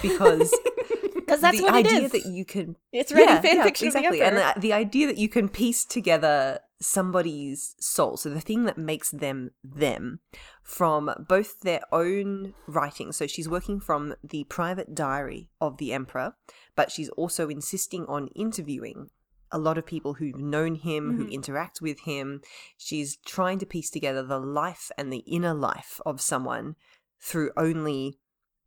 [0.02, 0.52] because
[1.30, 2.12] Because that's the what it idea is.
[2.12, 5.18] that you can It's writing Yeah, fan yeah, fiction exactly and the, the idea that
[5.18, 10.20] you can piece together somebody's soul so the thing that makes them them
[10.62, 16.34] from both their own writing so she's working from the private diary of the emperor
[16.76, 19.10] but she's also insisting on interviewing
[19.52, 21.32] a lot of people who've known him who Mhm.
[21.32, 22.40] interact with him
[22.78, 26.76] she's trying to piece together the life and the inner life of someone
[27.20, 28.19] through only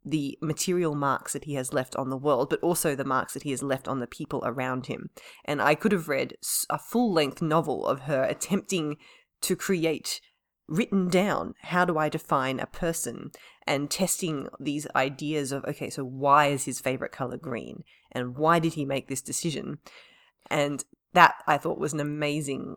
[0.06, 3.44] the material marks that he has left on the world, but also the marks that
[3.44, 5.10] he has left on the people around him.
[5.46, 6.36] And I could have read
[6.70, 8.98] a full length novel of her attempting
[9.42, 10.20] to create,
[10.68, 13.32] written down, how do I define a person,
[13.66, 17.84] and testing these ideas of, okay, so why is his favorite color green?
[18.12, 19.80] And why did he make this decision?
[20.50, 22.76] And that I thought was an amazing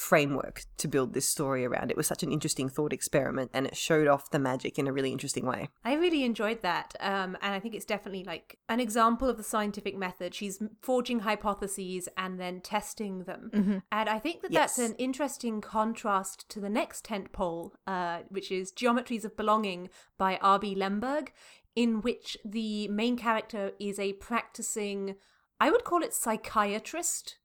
[0.00, 1.90] framework to build this story around.
[1.90, 4.92] It was such an interesting thought experiment and it showed off the magic in a
[4.92, 5.68] really interesting way.
[5.84, 6.94] I really enjoyed that.
[7.00, 10.34] Um, and I think it's definitely like an example of the scientific method.
[10.34, 13.50] She's forging hypotheses and then testing them.
[13.52, 13.82] Mhm.
[13.92, 18.50] And I think that that's an interesting contrast to the next tent pole, uh, which
[18.50, 20.74] is Geometries of Belonging by R.B.
[20.76, 21.32] Lemberg,
[21.76, 25.16] in which the main character is a practicing,
[25.60, 27.36] I would call it psychiatrist,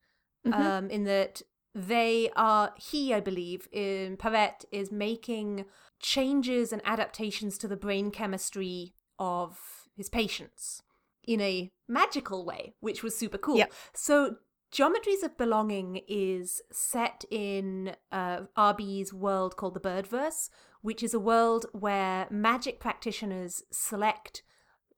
[0.47, 0.53] Mhm.
[0.53, 1.41] um, in that
[1.75, 5.65] they are, he, I believe, in Parét, is making
[5.99, 9.59] changes and adaptations to the brain chemistry of
[9.95, 10.81] his patients
[11.27, 13.57] in a magical way, which was super cool.
[13.57, 13.73] Yep.
[13.93, 14.37] So,
[14.71, 20.49] Geometries of Belonging is set in uh, RB's world called the Birdverse,
[20.81, 24.43] which is a world where magic practitioners select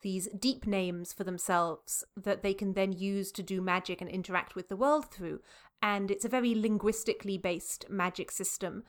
[0.01, 4.55] these deep names for themselves that they can then use to do magic and interact
[4.55, 5.41] with the world through.
[5.81, 8.83] And it's a very linguistically based magic system.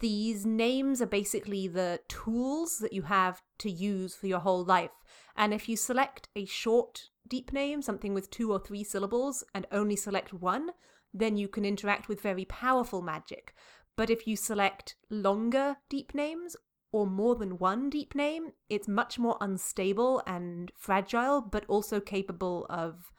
[0.00, 4.90] These names are basically the tools that you have to use for your whole life.
[5.36, 9.66] And if you select a short deep name, something with two or three syllables, and
[9.72, 10.70] only select one,
[11.12, 13.52] then you can interact with very powerful magic.
[13.96, 16.56] But if you select longer deep names
[16.92, 22.66] or more than one deep name, it's much more unstable and fragile, but also capable
[22.70, 23.12] of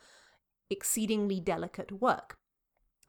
[0.69, 2.37] exceedingly delicate work.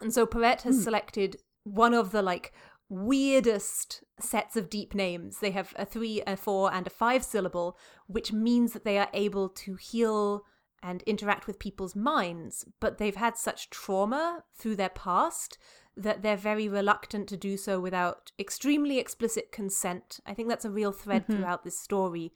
[0.02, 2.52] And so Parét has selected one of the like
[2.88, 5.38] weirdest sets of deep names.
[5.38, 9.08] They have a three, a four, and a five syllable, which means that they are
[9.14, 10.44] able to heal
[10.82, 15.56] and interact with people's minds, but they've had such trauma through their past
[15.96, 20.18] that they're very reluctant to do so without extremely explicit consent.
[20.26, 21.36] I think that's a real thread Mhm.
[21.36, 22.32] throughout this story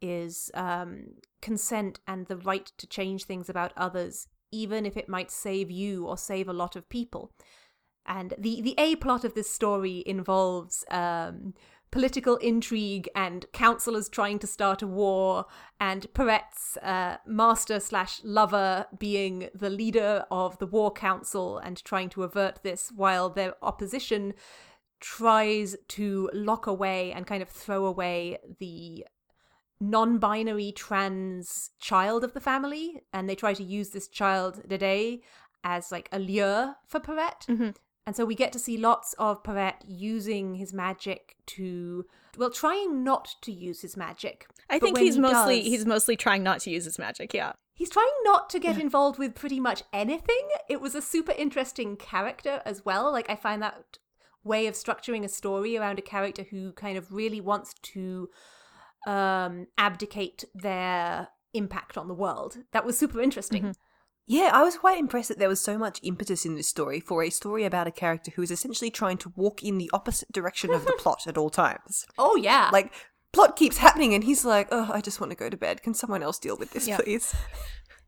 [0.00, 5.30] is um, consent and the right to change things about others, even if it might
[5.30, 7.32] save you or save a lot of people.
[8.06, 11.54] And the the A plot of this story involves um,
[11.90, 15.46] political intrigue and counselors trying to start a war,
[15.80, 22.08] and Parét's uh, master slash lover being the leader of the war council and trying
[22.10, 24.34] to avert this, while their opposition
[25.00, 29.04] tries to lock away and kind of throw away the
[29.80, 35.20] non-binary trans child of the family and they try to use this child Dede
[35.64, 37.46] as like a lure for Parét.
[37.46, 37.74] Mhm.
[38.06, 42.04] And so we get to see lots of Parét using his magic to
[42.36, 44.46] well trying not to use his magic.
[44.68, 47.32] I think he's he mostly does- he's mostly trying not to use his magic.
[47.34, 47.52] Yeah.
[47.74, 50.48] He's trying not to get involved with pretty much anything.
[50.68, 53.10] It was a super interesting character as well.
[53.10, 53.98] Like I find that
[54.44, 58.28] way of structuring a story around a character who kind of really wants to
[59.06, 62.58] um abdicate their impact on the world.
[62.72, 63.74] That was super interesting.
[64.26, 67.24] Yeah, I was quite impressed that there was so much impetus in this story for
[67.24, 70.70] a story about a character who is essentially trying to walk in the opposite direction
[70.72, 72.06] of the plot at all times.
[72.16, 72.70] Oh yeah.
[72.72, 72.92] Like
[73.32, 75.82] plot keeps happening, and he's like, "Oh, I just want to go to bed.
[75.82, 76.98] Can someone else deal with this, Yeah.
[76.98, 77.34] please?"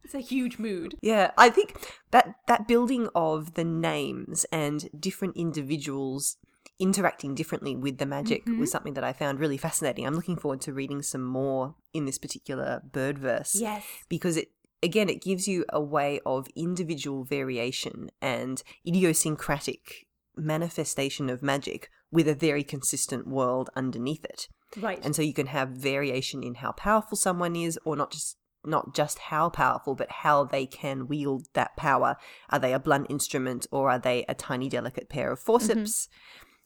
[0.05, 0.97] It's a huge mood.
[1.01, 1.77] Yeah, I think
[2.11, 6.37] that that building of the names and different individuals
[6.83, 8.59] interacting differently with the magic Mhm.
[8.59, 10.05] was something that I found really fascinating.
[10.07, 13.85] I'm looking forward to reading some more in this particular bird verse Yes.
[14.09, 14.49] because it
[14.83, 22.27] again it gives you a way of individual variation and idiosyncratic manifestation of magic with
[22.27, 24.99] a very consistent world underneath it Right.
[25.05, 28.95] and so you can have variation in how powerful someone is or not just not
[28.95, 32.17] just how powerful but how they can wield that power
[32.51, 36.09] are they a blunt instrument or are they a tiny delicate pair of forceps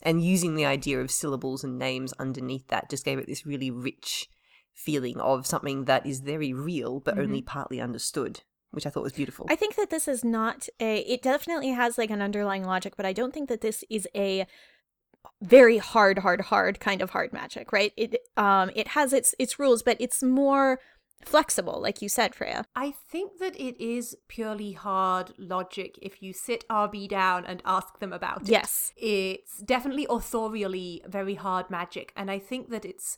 [0.02, 3.70] and using the idea of syllables and names underneath that just gave it this really
[3.70, 4.28] rich
[4.72, 8.40] feeling of something that is very real but only partly understood
[8.72, 10.98] which i thought was beautiful I think that this is not a.
[10.98, 14.46] It definitely has like an underlying logic, but I don't think that this is a
[15.42, 17.92] very hard, hard, hard kind of hard magic, right?
[17.96, 20.80] It um it has its its rules, but it's more
[21.24, 22.64] flexible, like you said, Freya.
[22.74, 27.98] I think that it is purely hard logic if you sit RB down and ask
[27.98, 28.48] them about it.
[28.48, 28.92] Yes.
[28.96, 32.12] It's definitely authorially very hard magic.
[32.16, 33.16] And I think that it's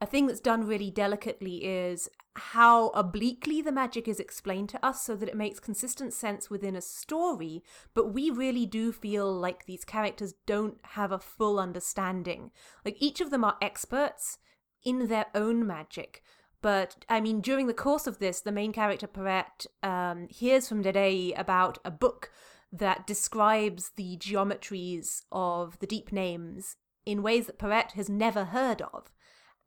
[0.00, 5.02] a thing that's done really delicately is how obliquely the magic is explained to us
[5.02, 9.66] so that it makes consistent sense within a story, but we really do feel like
[9.66, 12.52] these characters don't have a full understanding.
[12.84, 14.38] Like each of them are experts
[14.84, 16.22] in their own magic.
[16.60, 20.82] But I mean, during the course of this, the main character Parét um, hears from
[20.82, 22.30] Dede about a book
[22.72, 28.82] that describes the geometries of the deep names in ways that Parét has never heard
[28.92, 29.10] of,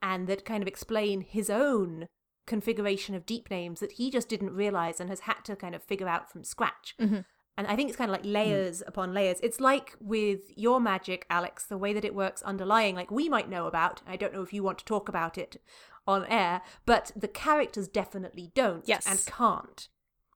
[0.02, 2.08] and that kind of explain his own
[2.46, 5.84] configuration of deep names that he just didn't realize and has had to kind of
[5.84, 6.96] figure out from scratch.
[7.00, 7.26] Mhm.
[7.58, 9.40] And I think it's kind of like layers upon layers.
[9.44, 13.50] It's like with your magic, Alex, the way that it works underlying, like we might
[13.50, 14.02] know about.
[14.08, 15.58] I don't know if you want to talk about it
[16.08, 19.06] on air, but the characters definitely don't Yes.
[19.08, 19.88] and can't.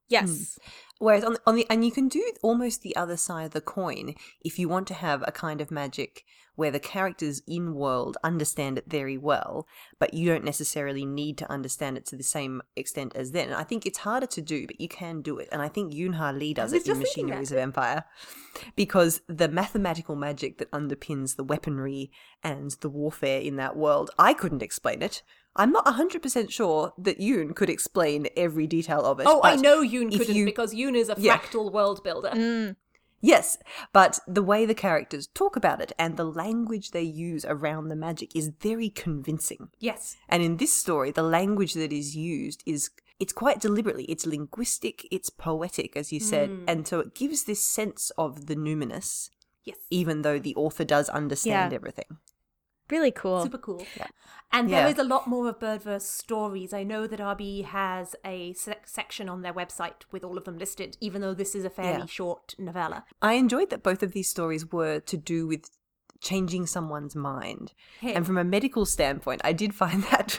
[0.08, 0.58] Yes.
[0.60, 0.68] Hmm.
[1.04, 3.60] Whereas on the, on the and you can do almost the other side of the
[3.60, 6.24] coin if you want to have a kind of magic
[6.54, 9.66] where the characters in world understand it very well,
[9.98, 13.48] but you don't necessarily need to understand it to the same extent as them.
[13.48, 15.48] And I think it's harder to do, but you can do it.
[15.52, 18.04] And I think Yoon Ha Lee does it in Machineries of Empire
[18.74, 22.10] because the mathematical magic that underpins the weaponry
[22.42, 25.22] and the warfare in that world, I couldn't explain it.
[25.56, 29.26] I'm not 100% sure that Yoon could explain every detail of it.
[29.28, 31.38] Oh, I know Yoon couldn't you- because Yoon is a Yeah.
[31.38, 32.30] fractal world builder.
[32.30, 32.76] Mm.
[33.22, 33.56] Yes,
[33.92, 37.96] but the way the characters talk about it and the language they use around the
[37.96, 39.70] magic is very convincing.
[39.80, 40.16] Yes.
[40.28, 45.08] And in this story, the language that is used is it's quite deliberately it's linguistic,
[45.10, 46.64] it's poetic as you said, Mm.
[46.68, 49.30] and so it gives this sense of the numinous
[49.64, 49.78] Yes.
[49.90, 51.76] even though the author does understand Yeah.
[51.76, 52.18] everything.
[52.90, 53.42] Really cool.
[53.42, 53.84] Super cool.
[54.52, 54.92] And there Yeah.
[54.92, 56.72] is a lot more of Birdverse stories.
[56.72, 60.56] I know that RB has a sec- section on their website with all of them
[60.56, 62.06] listed, even though this is a fairly Yeah.
[62.06, 63.04] short novella.
[63.20, 65.68] I enjoyed that both of these stories were to do with
[66.20, 67.72] changing someone's mind.
[68.00, 68.14] Hey.
[68.14, 70.38] And from a medical standpoint, I did find that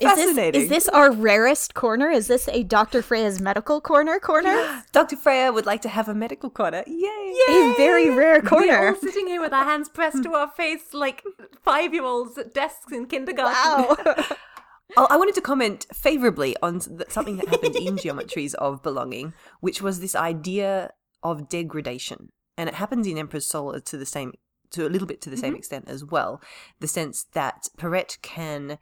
[0.00, 2.10] Is this, is this our rarest corner?
[2.10, 3.02] Is this a Dr.
[3.02, 4.82] Freya's medical corner corner?
[4.92, 5.16] Dr.
[5.16, 6.82] Freya would like to have a medical corner.
[6.86, 7.34] Yay!
[7.48, 7.72] Yay!
[7.72, 8.66] a very rare corner.
[8.66, 11.22] We're all sitting here with our hands pressed to our face like
[11.62, 13.54] five year olds at desks in kindergarten.
[13.54, 14.26] Wow.
[14.96, 19.82] Oh, I wanted to comment favorably on something that happened in Geometries of Belonging, which
[19.82, 22.30] was this idea of degradation.
[22.56, 24.34] And it happens in Emperor's Soul to the same,
[24.70, 25.58] to a little bit to the same mm-hmm.
[25.58, 26.40] extent as well.
[26.80, 28.78] The sense that Parét can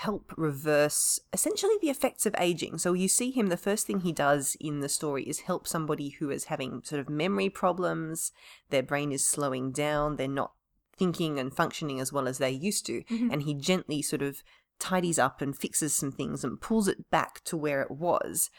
[0.00, 2.76] help reverse essentially the effects of aging.
[2.76, 6.10] So you see him, the first thing he does in the story is help somebody
[6.10, 8.30] who is having sort of memory problems,
[8.68, 10.52] their brain is slowing down, they're not
[10.98, 13.04] thinking and functioning as well as they used to.
[13.04, 13.30] Mm-hmm.
[13.32, 14.42] And he gently sort of
[14.78, 18.50] tidies up and fixes some things and pulls it back to where it was.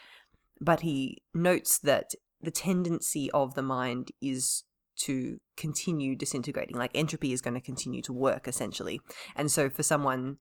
[0.60, 4.64] But he notes that the tendency of the mind is
[5.02, 9.02] to continue disintegrating, like entropy is going to continue to work essentially.
[9.36, 10.38] And so for someone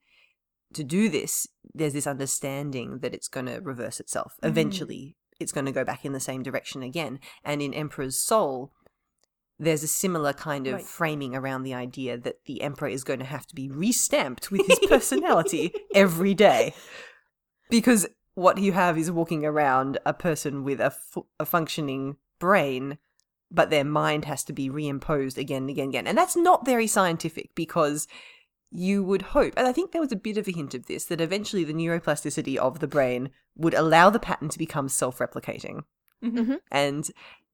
[0.74, 4.34] to do this, there's this understanding that it's going to reverse itself.
[4.42, 4.48] Mm.
[4.48, 7.20] Eventually, it's going to go back in the same direction again.
[7.44, 8.72] And in Emperor's Soul,
[9.58, 10.84] there's a similar kind of Right.
[10.84, 14.66] framing around the idea that the emperor is going to have to be restamped with
[14.66, 16.74] his personality every day
[17.70, 22.98] because what you have is walking around a person with a, fu- a functioning brain
[23.50, 26.66] but their mind has to be reimposed again and again and again and that's not
[26.66, 28.06] very scientific because
[28.70, 31.04] you would hope and i think there was a bit of a hint of this
[31.06, 35.82] that eventually the neuroplasticity of the brain would allow the pattern to become self-replicating
[36.24, 36.58] Mhm.
[36.70, 37.10] and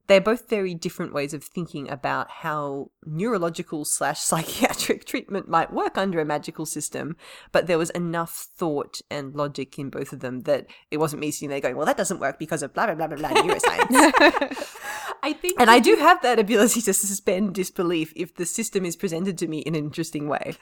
[0.09, 5.97] they're both very different ways of thinking about how neurological slash psychiatric treatment might work
[5.97, 7.17] under a magical system.
[7.53, 11.31] But there was enough thought and logic in both of them that it wasn't me
[11.31, 13.89] sitting there going, well, that doesn't work because of blah, blah, blah, blah, blah, neuroscience.
[15.23, 18.97] I think and I do have that ability to suspend disbelief if the system is
[18.97, 20.57] presented to me in an interesting way.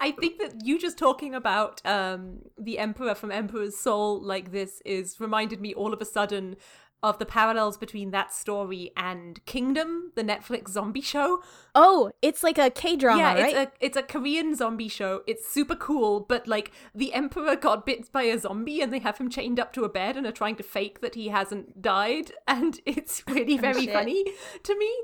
[0.00, 4.82] I think that you just talking about um, the Emperor from Emperor's Soul like this
[4.84, 6.56] is reminded me all of a sudden
[7.02, 11.42] of the parallels between that story and Kingdom, the Netflix zombie show.
[11.74, 13.46] Oh, it's like a K drama, yeah, right?
[13.46, 15.22] it's a it's a Korean zombie show.
[15.26, 19.18] It's super cool, but like the Emperor got bit by a zombie and they have
[19.18, 22.32] him chained up to a bed and are trying to fake that he hasn't died,
[22.48, 23.94] and it's really very shit.
[23.94, 24.24] funny
[24.62, 24.94] to me.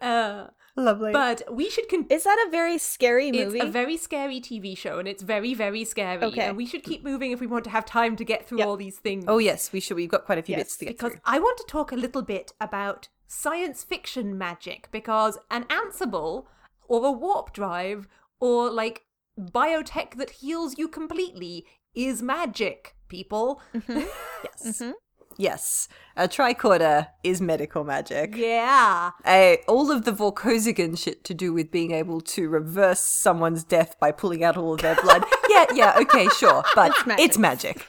[0.00, 1.12] Uh, Lovely.
[1.12, 3.58] but we should con- Is that a very scary movie?
[3.58, 6.22] it's a very scary TV show, and it's very, very scary.
[6.24, 6.40] Okay.
[6.48, 8.66] And we should keep moving if we want to have time to get through Yep.
[8.66, 9.24] all these things.
[9.28, 9.96] oh, yes, we should.
[9.96, 11.20] We've got quite a few Yes, bits to get because through.
[11.24, 14.88] I want to talk a little bit about science fiction magic.
[14.90, 16.46] Because an Ansible
[16.88, 18.08] or a warp drive
[18.40, 19.04] or like
[19.38, 22.96] biotech that heals you completely is magic.
[23.08, 23.60] People.
[23.74, 24.00] Mm-hmm.
[24.44, 24.80] Yes.
[24.82, 24.90] Mm-hmm.
[25.36, 25.88] Yes.
[26.16, 28.36] A tricorder is medical magic.
[28.36, 29.10] Yeah.
[29.26, 33.96] A, all of the Vorkosigan shit to do with being able to reverse someone's death
[33.98, 35.24] by pulling out all of their blood.
[35.48, 36.62] yeah, yeah, okay, sure.
[36.74, 37.86] But it's magic.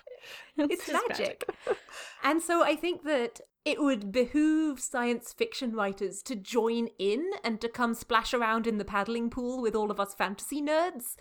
[0.58, 1.48] it's just magic.
[2.24, 7.60] and so I think that it would behoove science fiction writers to join in and
[7.62, 11.16] to come splash around in the paddling pool with all of us fantasy nerds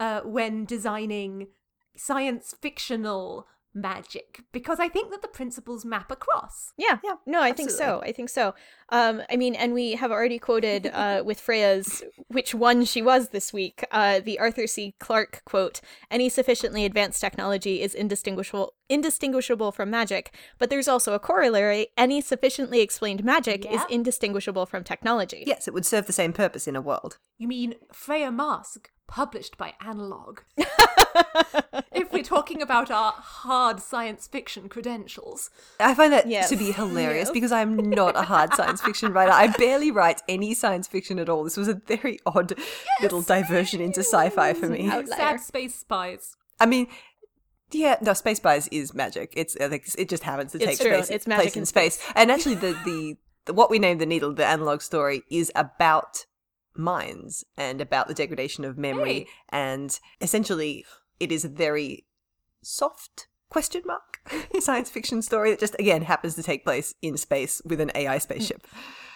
[0.00, 1.48] uh, when designing
[1.94, 6.72] science fictional magic because I think that the principles map across.
[6.76, 6.98] Yeah.
[7.04, 8.00] Yeah, No, I think so.
[8.02, 8.54] I think so.
[8.90, 13.28] Um, I mean, and we have already quoted uh, with Freya's which one she was
[13.28, 13.84] this week.
[13.90, 14.94] Uh, the Arthur C.
[14.98, 21.20] Clarke quote: "Any sufficiently advanced technology is indistinguishable indistinguishable from magic." But there's also a
[21.20, 25.44] corollary: any sufficiently explained magic is indistinguishable from technology.
[25.46, 27.18] Yes, it would serve the same purpose in a world.
[27.38, 30.40] You mean Freya Marske, published by Analog?
[31.92, 35.50] if we're talking about our hard science fiction credentials.
[35.78, 36.48] I find that Yes.
[36.50, 37.30] to be hilarious Yes.
[37.32, 39.32] because I'm not a hard science fiction writer.
[39.32, 41.44] I barely write any science fiction at all.
[41.44, 42.54] This was a very odd
[43.02, 44.88] little diversion into sci-fi for me.
[45.06, 46.36] Sad space spies.
[46.58, 46.86] I mean,
[47.72, 49.32] yeah, no, Space Spies is magic.
[49.36, 50.96] It's uh, like, it just happens to It's take true.
[50.96, 51.98] place, It's magic place in in space.
[52.16, 56.26] And actually, the, the the what we named the needle, the analog story, is about
[56.76, 59.26] minds and about the degradation of memory, Hey.
[59.50, 60.84] and essentially,
[61.18, 62.06] it is a very
[62.62, 64.20] soft question mark
[64.60, 68.18] science fiction story that just again happens to take place in space with an AI
[68.18, 68.66] spaceship.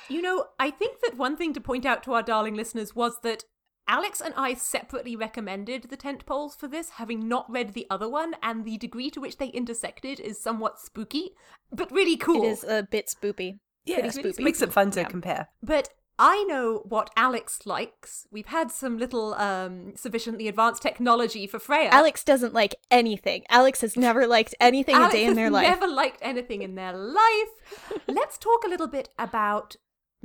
[0.09, 3.20] You know, I think that one thing to point out to our darling listeners was
[3.22, 3.44] that
[3.86, 8.09] Alex and I separately recommended the tent poles for this, having not read the other
[8.09, 11.30] one, and the degree to which they intersected is somewhat spooky,
[11.70, 12.44] but really cool.
[12.44, 13.61] It is a bit spoopy.
[13.84, 14.42] Yeah, Pretty it spoopy.
[14.42, 15.09] makes it fun to Yeah.
[15.09, 15.48] compare.
[15.62, 18.26] But I know what Alex likes.
[18.30, 21.88] We've had some little um sufficiently advanced technology for Freya.
[21.90, 23.44] Alex doesn't like anything.
[23.48, 25.68] Alex has never liked anything a day in their life.
[25.68, 28.00] never liked anything in their life.
[28.06, 29.76] Let's talk a little bit about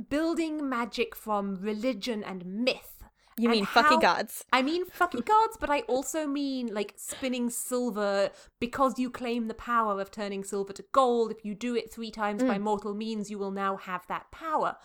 [0.08, 2.96] building magic from religion and myth.
[3.36, 4.44] You mean fucking gods?
[4.52, 8.30] I mean fucking gods, but I also mean like spinning silver
[8.60, 11.30] because you claim the power of turning silver to gold.
[11.32, 14.76] If you do it three times by mortal means, you will now have that power.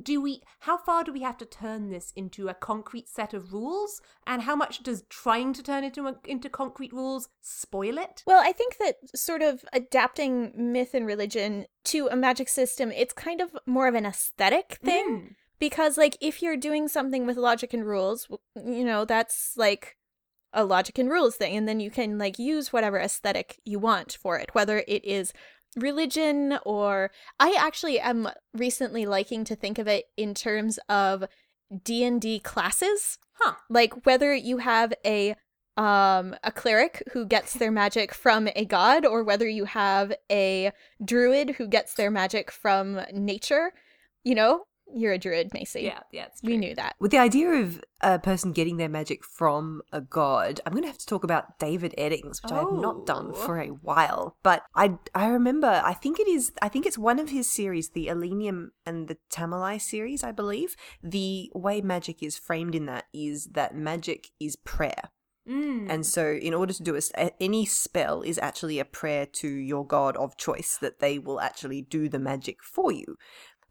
[0.00, 3.52] Do we how far do we have to turn this into a concrete set of
[3.52, 4.00] rules?
[4.26, 8.22] And how much does trying to turn it into, into concrete rules spoil it?
[8.26, 13.12] Well, I think that sort of adapting myth and religion to a magic system, it's
[13.12, 15.06] kind of more of an aesthetic thing.
[15.08, 15.34] Mm.
[15.58, 18.26] Because, like, if you're doing something with logic and rules,
[18.56, 19.96] you know, that's like
[20.52, 21.56] a logic and rules thing.
[21.56, 25.32] And then you can, like, use whatever aesthetic you want for it, whether it is
[25.76, 27.10] religion or.
[27.40, 31.24] I actually am recently liking to think of it in terms of
[31.84, 33.18] D&D classes.
[33.34, 33.54] Huh.
[33.70, 35.34] like whether you have a
[35.76, 40.70] um a cleric who gets their magic from a god or whether you have a
[41.02, 43.72] druid who gets their magic from nature
[44.22, 44.64] you know
[44.94, 48.18] you're a druid macy Yeah, yeah, it's we knew that With the idea of a
[48.18, 51.94] person getting their magic from a god, I'm going to have to talk about David
[51.96, 53.34] Eddings, which I have not done Oh.
[53.34, 54.36] for a while.
[54.42, 57.90] But I I remember, I think it is, I think it's one of his series,
[57.90, 60.76] the Elenium and the Tamuli series, I believe.
[61.02, 65.10] The way magic is framed in that is that magic is prayer.
[65.48, 65.90] Mm.
[65.90, 69.26] And so, in order to do a s a any spell is actually a prayer
[69.40, 73.16] to your god of choice that they will actually do the magic for you.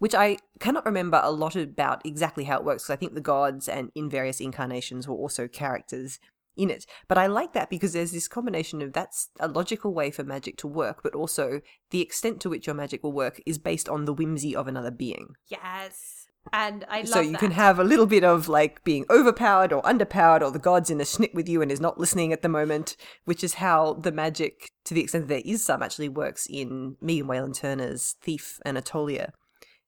[0.02, 3.22] Which I cannot remember a lot about exactly how it works because I think the
[3.22, 6.20] gods and in various incarnations were also characters
[6.58, 6.88] in it.
[7.08, 10.58] But I like that because there's this combination of that's a logical way for magic
[10.58, 14.06] to work, but also the extent to which your magic will work is based on
[14.06, 15.36] the whimsy of another being.
[15.47, 16.26] Yes.
[16.52, 17.39] And I love so you that.
[17.39, 20.99] can have a little bit of like being overpowered or underpowered, or the god's in
[20.99, 24.12] a snit with you and is not listening at the moment, which is how the
[24.12, 28.60] magic, to the extent that there is some, actually works in Megan Whalen Turner's Thief
[28.66, 29.34] and Attolia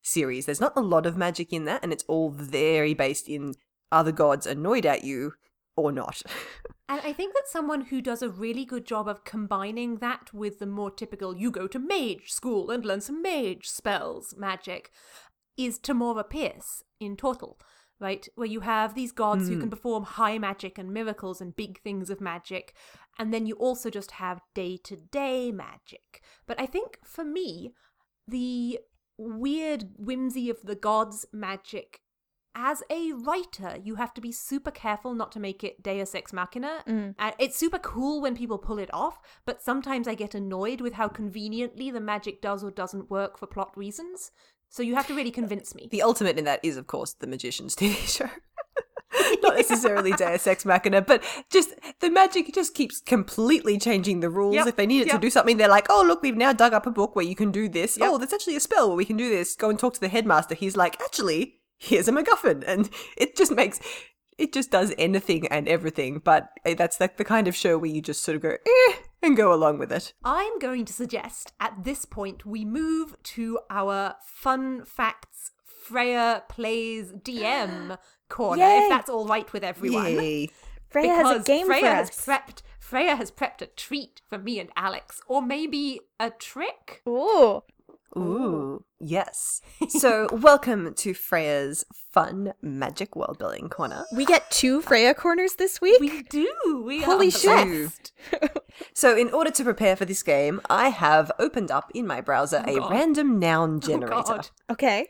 [0.04, 0.46] series.
[0.46, 3.54] There's not a lot of magic in that, and it's all very based in
[3.90, 5.34] are the gods annoyed at you
[5.76, 6.22] or not.
[6.86, 10.58] And I think that someone who does a really good job of combining that with
[10.58, 14.90] the more typical you go to mage school and learn some mage spells magic
[15.56, 17.58] is Tamora Pierce in Tortall,
[17.98, 18.28] right?
[18.34, 19.70] Where you have these gods who can hmm.
[19.70, 22.74] perform high magic and miracles and big things of magic,
[23.18, 26.22] and then you also just have day to day magic.
[26.46, 27.72] But I think for me,
[28.28, 28.78] the
[29.16, 32.00] weird whimsy of the gods magic
[32.54, 36.32] as a writer, you have to be super careful not to make it Deus Ex
[36.32, 36.84] Machina.
[36.86, 37.14] Mm.
[37.18, 40.94] And it's super cool when people pull it off, but sometimes I get annoyed with
[40.94, 44.30] how conveniently the magic does or doesn't work for plot reasons.
[44.68, 45.88] So you have to really convince me.
[45.90, 48.30] The ultimate in that is, of course, the Magician's TV show.
[49.42, 54.54] Not necessarily Deus Ex Machina, but just the magic just keeps completely changing the rules.
[54.54, 55.16] Yep, If they need it yep.
[55.16, 57.36] to do something, they're like, "Oh, look, we've now dug up a book where you
[57.36, 57.98] can do this.
[57.98, 58.10] Yep.
[58.10, 59.54] Oh, there's actually a spell where we can do this.
[59.54, 63.52] Go and talk to the headmaster." He's like, "Actually, here's a MacGuffin," and it just
[63.52, 63.80] makes
[64.38, 66.18] it just does anything and everything.
[66.18, 68.94] But eh, that's like the kind of show where you just sort of go eh,
[69.22, 70.12] and go along with it.
[70.24, 75.52] I'm going to suggest at this point we move to our fun facts
[75.84, 78.78] Freya plays DM corner, Yay.
[78.84, 80.04] if that's all right with everyone.
[80.06, 80.48] Yay.
[80.88, 82.26] Freya has a because game Freya for has us.
[82.26, 87.02] prepped Freya has prepped a treat for me and Alex, or maybe a trick.
[87.08, 87.62] Ooh.
[88.16, 89.60] Ooh, yes.
[89.88, 94.04] So, welcome to Freya's fun magic world building corner.
[94.14, 95.98] We get two Freya corners this week.
[96.00, 96.82] We do.
[96.86, 97.66] We Holy are shit.
[97.66, 98.12] blessed.
[98.92, 102.62] So, in order to prepare for this game, I have opened up in my browser
[102.66, 102.90] oh a God.
[102.92, 104.22] random noun Oh, generator.
[104.22, 104.48] God.
[104.70, 105.08] okay.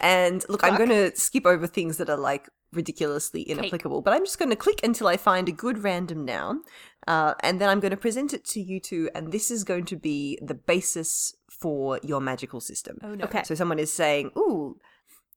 [0.00, 4.24] And look, I'm going to skip over things that are like ridiculously inapplicable, but I'm
[4.24, 6.62] just going to click until I find a good random noun.
[7.06, 9.84] Uh, and then I'm going to present it to you two, and this is going
[9.86, 12.98] to be the basis for your magical system.
[13.02, 13.24] Oh no.
[13.24, 13.42] Okay.
[13.44, 14.78] So someone is saying, "Ooh,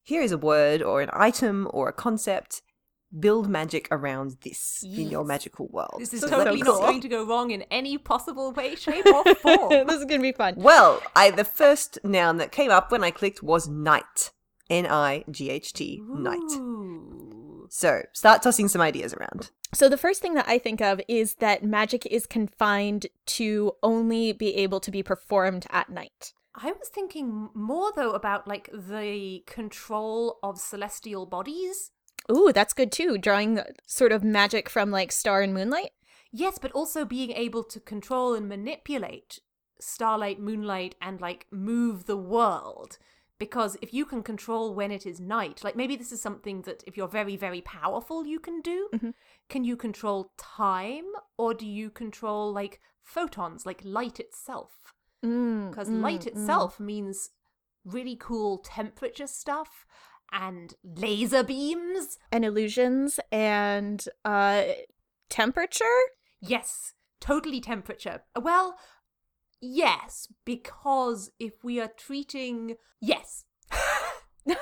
[0.03, 2.61] here is a word or an item or a concept.
[3.17, 7.07] Build magic around this in your magical world." This is So totally not going to
[7.09, 9.87] go wrong in any possible way, shape, or form.
[9.87, 10.55] this is gonna be fun.
[10.57, 14.31] Well, I the first noun that came up when I clicked was night.
[14.69, 16.01] N I G H T.
[16.07, 16.39] Night.
[17.69, 19.51] So start tossing some ideas around.
[19.73, 24.31] So the first thing that I think of is that magic is confined to only
[24.31, 26.33] be able to be performed at night.
[26.55, 31.91] I was thinking more though about like the control of celestial bodies.
[32.31, 33.17] Ooh, that's good too.
[33.17, 35.91] Drawing sort of magic from like star and moonlight.
[36.31, 39.39] Yes, but also being able to control and manipulate
[39.79, 42.97] starlight, moonlight, and like move the world.
[43.39, 46.83] Because if you can control when it is night, like maybe this is something that
[46.87, 48.89] if you're very, very powerful, you can do.
[49.47, 51.05] Can you control time
[51.37, 54.93] or do you control like photons, like light itself?
[55.23, 56.27] Mm, Because mm, light mm.
[56.27, 57.29] itself means
[57.85, 59.85] really cool temperature stuff
[60.31, 62.17] and laser beams.
[62.31, 64.63] and illusions and uh
[65.29, 65.99] temperature.
[66.41, 68.23] Yes, totally temperature.
[68.39, 68.77] Well,
[69.61, 72.75] yes, because if we are treating.
[72.99, 73.45] Yes.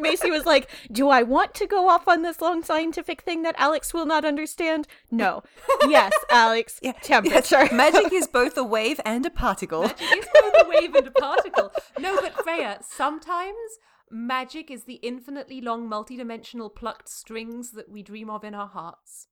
[0.00, 3.54] Macy was like, "Do I want to go off on this long scientific thing that
[3.58, 5.42] Alex will not understand?" No.
[5.88, 6.80] yes, Alex.
[6.82, 7.62] Yeah, Temperature.
[7.64, 9.82] yes, magic is both a wave and a particle.
[9.82, 11.70] Magic is both a wave and a particle.
[11.98, 13.56] No, but Freya, sometimes
[14.10, 19.26] magic is the infinitely long multidimensional plucked strings that we dream of in our hearts.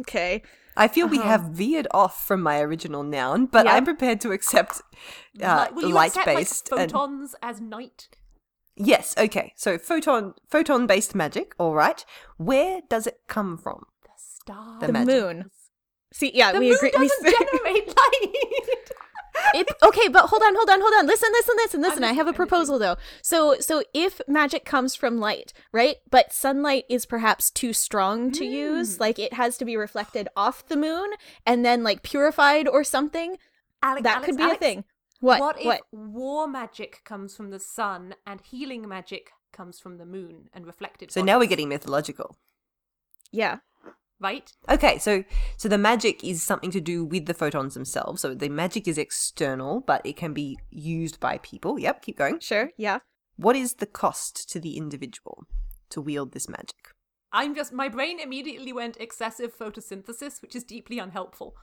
[0.00, 0.42] okay.
[0.76, 3.74] I feel we have veered off from my original noun, but Yeah.
[3.74, 4.80] I'm prepared to accept
[5.42, 6.70] uh, Will you light accept based.
[6.72, 8.08] like, photons as night?
[8.76, 9.52] yes, okay.
[9.56, 11.54] So photon photon based magic.
[11.58, 12.04] All right.
[12.36, 13.86] Where does it come from?
[14.04, 14.78] The star.
[14.80, 15.50] The The moon.
[16.12, 16.92] See, yeah, The we moon agree.
[16.98, 18.90] We doesn't s- generate light.
[19.54, 21.06] It, okay, but hold on, hold on, hold on.
[21.06, 22.04] Listen, listen, listen, listen.
[22.04, 22.34] I have a I'm listening.
[22.34, 22.96] proposal though.
[23.22, 25.96] So, so if magic comes from light, right?
[26.10, 28.52] But sunlight is perhaps too strong to hmm.
[28.52, 29.00] use.
[29.00, 31.10] Like it has to be reflected off the moon
[31.46, 33.38] and then like purified or something.
[33.82, 34.84] Alex, that Alex, could be Alex, a thing.
[35.20, 35.40] What?
[35.40, 35.80] What if what?
[35.92, 41.10] war magic comes from the sun and healing magic comes from the moon and reflected?
[41.10, 42.36] So now we're getting mythological.
[43.32, 43.58] Yeah.
[44.20, 44.50] Right.
[44.68, 45.24] Okay, so
[45.56, 48.22] so the magic is something to do with the photons themselves.
[48.22, 51.78] So the magic is external, but it can be used by people.
[51.78, 52.40] Yep, keep going.
[52.40, 52.70] Sure.
[52.76, 52.98] Yeah.
[53.36, 55.44] What is the cost to the individual
[55.90, 56.94] to wield this magic?
[57.32, 61.54] I'm just my brain immediately went excessive photosynthesis, which is deeply unhelpful.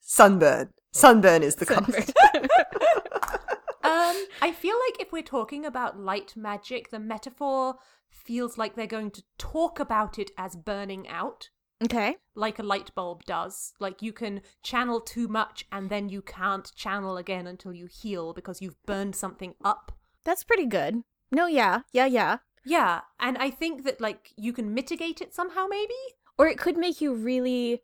[0.00, 0.70] Sunburn.
[0.92, 2.12] Sunburn is the cost.
[3.82, 7.76] Um, I feel like if we're talking about light magic, the metaphor
[8.08, 11.48] feels like they're going to talk about it as burning out,
[11.84, 12.16] okay.
[12.34, 13.72] like a light bulb does.
[13.78, 18.32] Like you can channel too much and then you can't channel again until you heal
[18.32, 19.92] because you've burned something up.
[20.24, 21.02] That's pretty good.
[21.32, 21.80] No, yeah.
[21.92, 22.38] Yeah, yeah.
[22.64, 25.94] Yeah, and I think that like you can mitigate it somehow maybe.
[26.38, 27.82] Or it could make you really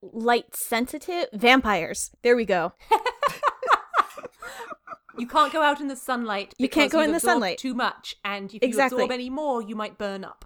[0.00, 1.26] light sensitive.
[1.32, 2.10] Vampires.
[2.22, 2.72] There we go.
[5.18, 6.54] You can't go out in the sunlight.
[6.58, 7.58] You can't go in the sunlight.
[7.58, 8.96] too much, and if Exactly.
[8.98, 10.44] you absorb any more, you might burn up.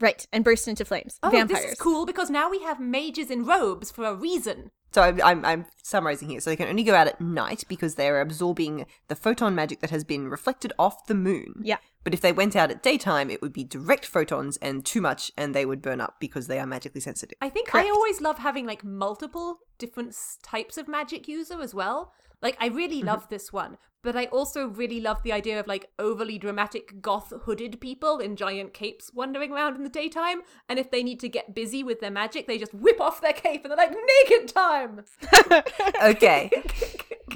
[0.00, 0.26] Right.
[0.32, 1.18] And burst into flames.
[1.22, 1.62] Oh, Vampires.
[1.62, 4.70] this is cool because now we have mages in robes for a reason.
[4.92, 6.40] So I'm, I'm, I'm summarizing here.
[6.40, 9.90] So they can only go out at night because they're absorbing the photon magic that
[9.90, 11.60] has been reflected off the moon.
[11.62, 11.76] Yeah.
[12.04, 15.30] But if they went out at daytime, it would be direct photons and too much,
[15.36, 17.36] and they would burn up because they are magically sensitive.
[17.42, 17.86] I think Correct.
[17.86, 22.12] I always love having like multiple different types of magic user as well.
[22.40, 23.08] Like I really Mm-hmm.
[23.08, 23.76] love this one,
[24.08, 28.36] but I also really love the idea of like overly dramatic goth hooded people in
[28.36, 32.00] giant capes wandering around in the daytime, and if they need to get busy with
[32.00, 33.94] their magic, they just whip off their cape and they're like
[34.30, 35.04] naked time.
[36.02, 36.50] Okay.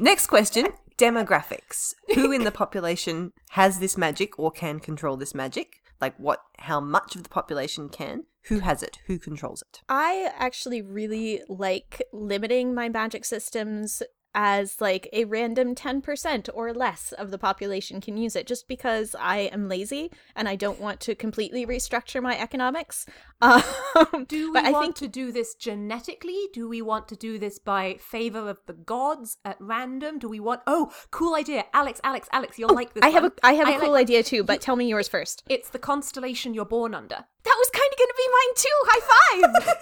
[0.00, 1.92] Next question demographics.
[2.14, 5.82] Who in the population has this magic or can control this magic?
[6.00, 8.24] Like what, how much of the population can?
[8.44, 8.98] Who has it?
[9.08, 9.82] Who controls it?
[9.90, 14.02] I actually really like limiting my magic systems
[14.34, 19.14] as like a random 10% or less of the population can use it just because
[19.18, 23.06] I am lazy and I don't want to completely restructure my economics.
[23.42, 26.46] Um, Do we I want think to do this genetically?
[26.52, 30.20] Do we want to do this by favor of the gods at random?
[30.20, 30.60] Do we want?
[30.68, 33.02] Oh, cool idea, Alex, Alex, Alex, you'll like this.
[33.04, 33.32] Oh, I have a.
[33.42, 35.42] I have a like- cool idea too, but tell me yours first.
[35.48, 37.16] It's the constellation you're born under.
[37.44, 37.81] That was kind
[38.32, 38.78] mine too.
[38.84, 39.76] High five!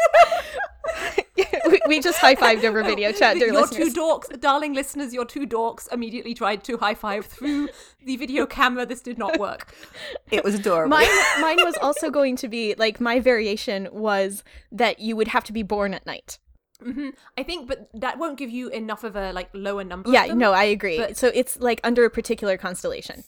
[1.71, 3.93] we, we just high fived over video chat, dear your listeners.
[3.95, 7.69] two dorks, darling listeners, your two dorks immediately tried to high five through
[8.05, 8.85] the video camera.
[8.87, 9.75] This did not work.
[10.31, 10.91] It was adorable.
[10.97, 11.09] mine
[11.41, 14.43] mine was also going to be like my variation was
[14.73, 16.39] that you would have to be born at night.
[16.83, 20.09] hmm I think, but that won't give you enough of a like lower number.
[20.09, 20.39] of Yeah, them.
[20.39, 20.99] no, I agree.
[20.99, 23.25] But- so it's like under a particular constellation.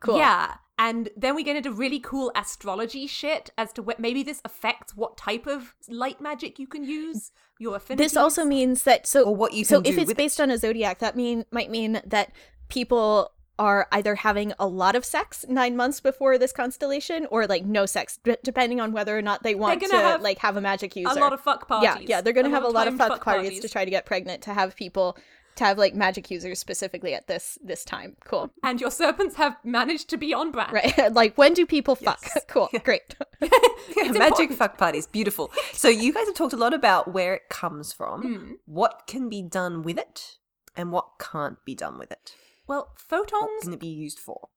[0.00, 0.18] Cool.
[0.18, 0.54] Yeah.
[0.78, 4.94] And then we get into really cool astrology shit as to what maybe this affects
[4.94, 8.04] what type of light magic you can use, your affinity.
[8.04, 10.58] This also means that so Or what you so if it's with based on a
[10.58, 12.32] zodiac, that mean might mean that
[12.68, 17.64] people are either having a lot of sex nine months before this constellation or like
[17.64, 20.58] no sex, d- depending on whether or not they want to gonna have like have
[20.58, 21.08] a magic user.
[21.10, 21.88] a lot of fuck parties.
[22.02, 24.04] yeah, yeah, they're gonna have a lot of timed fuck parties to try to get
[24.04, 25.16] pregnant to have people
[25.56, 28.16] to have like magic users specifically at this this time.
[28.24, 28.50] Cool.
[28.62, 30.72] And your serpents have managed to be on brand.
[30.72, 31.12] Right.
[31.12, 32.20] like when do people fuck?
[32.22, 32.44] Yes.
[32.48, 32.68] cool.
[32.84, 33.14] Great.
[33.96, 34.58] Yeah, magic important.
[34.58, 35.06] fuck parties.
[35.06, 35.50] Beautiful.
[35.72, 38.52] So you guys have talked a lot about where it comes from, Mm.
[38.66, 40.38] what can be done with it,
[40.76, 42.34] and what can't be done with it.
[42.66, 44.48] Well, What photons can it be used for?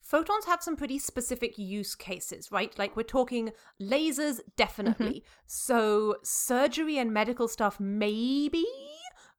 [0.00, 2.78] photons have some pretty specific use cases, right?
[2.78, 5.06] Like we're talking lasers, definitely.
[5.06, 5.28] Mm-hmm.
[5.46, 8.66] So surgery and medical stuff, maybe,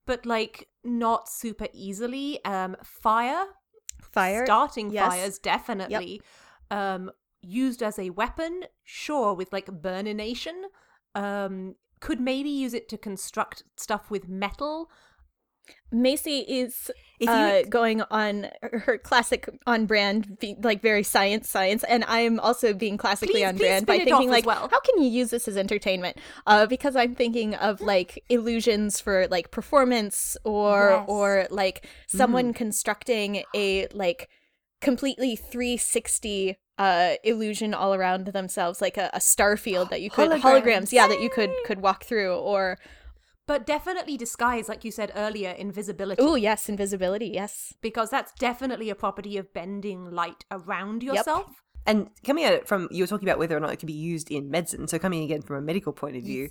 [0.05, 2.43] but like not super easily.
[2.45, 3.45] Um, fire,
[4.01, 4.45] Fire.
[4.45, 5.07] starting yes.
[5.07, 6.21] fires, definitely.
[6.71, 10.63] Um, used as a weapon, sure, with like burnination.
[11.13, 14.89] Um, could maybe use it to construct stuff with metal.
[15.91, 22.03] Macy is you- uh, going on her classic on brand, like very science, science, and
[22.05, 24.67] I'm also being classically Please- on please brand by thinking like, well.
[24.69, 26.17] how can you use this as entertainment?
[26.45, 31.05] Uh, because I'm thinking of like illusions for like performance or Yes.
[31.07, 32.55] or like someone Mm.
[32.57, 34.27] constructing a like
[34.81, 40.29] completely 360 uh illusion all around themselves like a, a star field that you could
[40.29, 40.41] Holograms.
[40.41, 42.77] holograms yeah that you could could walk through or
[43.47, 46.21] But definitely disguise, like you said earlier, invisibility.
[46.21, 51.45] oh yes invisibility yes because that's definitely a property of bending light around yourself.
[51.47, 51.55] Yep.
[51.87, 53.93] And coming at it from, you were talking about whether or not it could be
[53.93, 54.87] used in medicine.
[54.87, 56.49] So coming again from a medical point of view,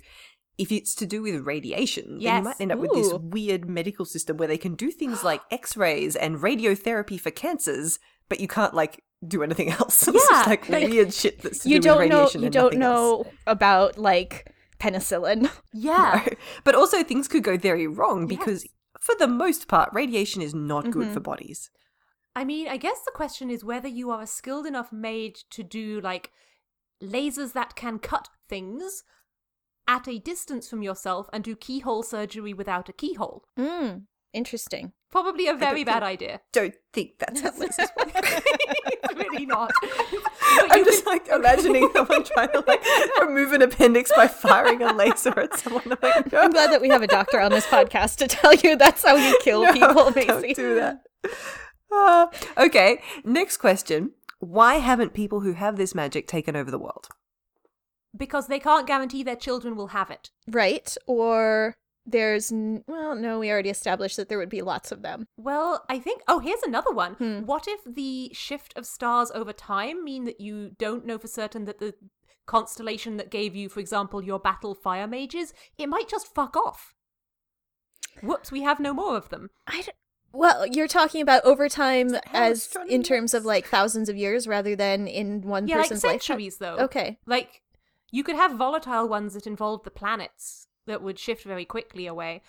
[0.57, 4.05] if it's to do with radiation, then you might end up with this weird medical
[4.05, 8.73] system where they can do things like X-rays and radiotherapy for cancers, but you can't
[8.73, 10.07] like do anything else.
[10.07, 12.47] it's Yeah, just like like, weird shit that's to you do don't know radiation you
[12.47, 13.11] and don't nothing else.
[13.25, 14.54] know about like
[14.85, 16.23] penicillin Yeah.
[16.25, 16.33] No.
[16.63, 18.65] But also things could go very wrong because
[18.99, 21.13] for the most part, radiation is not good Mhm.
[21.13, 21.69] for bodies.
[22.35, 25.63] I mean, I guess the question is whether you are a skilled enough maid to
[25.63, 26.31] do like
[27.03, 29.03] lasers that can cut things
[29.87, 33.43] at a distance from yourself and do keyhole surgery without a keyhole.
[33.57, 34.03] mm,
[34.35, 36.41] interesting Probably a very bad think- idea.
[36.51, 39.15] Don't think that's how lasers work.
[39.15, 39.71] really not.
[40.69, 42.83] I'm just like imagining someone trying to like
[43.21, 45.83] remove an appendix by firing a laser at someone.
[45.85, 48.53] I'm like, no, I'm glad that we have a doctor on this podcast to tell
[48.55, 51.01] you that's how you kill no, people, don't do that.
[51.89, 52.27] Uh,
[52.57, 54.11] okay, next question.
[54.39, 57.07] Why haven't people who have this magic taken over the world?
[58.17, 60.29] because they can't guarantee their children will have it.
[60.47, 60.95] Right?
[61.07, 61.75] Or
[62.05, 65.27] there's n- well, no, we already established that there would be lots of them.
[65.37, 66.21] Well, I think.
[66.27, 67.13] Oh, here's another one.
[67.13, 67.39] Hmm.
[67.41, 71.65] What if the shift of stars over time mean that you don't know for certain
[71.65, 71.93] that the
[72.45, 76.93] constellation that gave you, for example, your battle fire mages, it might just fuck off.
[78.21, 79.49] Whoops, we have no more of them.
[79.67, 79.91] I d-
[80.31, 84.75] well, you're talking about over time as in terms of like thousands of years rather
[84.75, 86.19] than in one yeah, like person's lifetime.
[86.19, 86.75] centuries, though.
[86.77, 87.19] Okay.
[87.25, 87.61] Like,
[88.11, 92.41] you could have volatile ones that involve the planets that would shift very quickly away.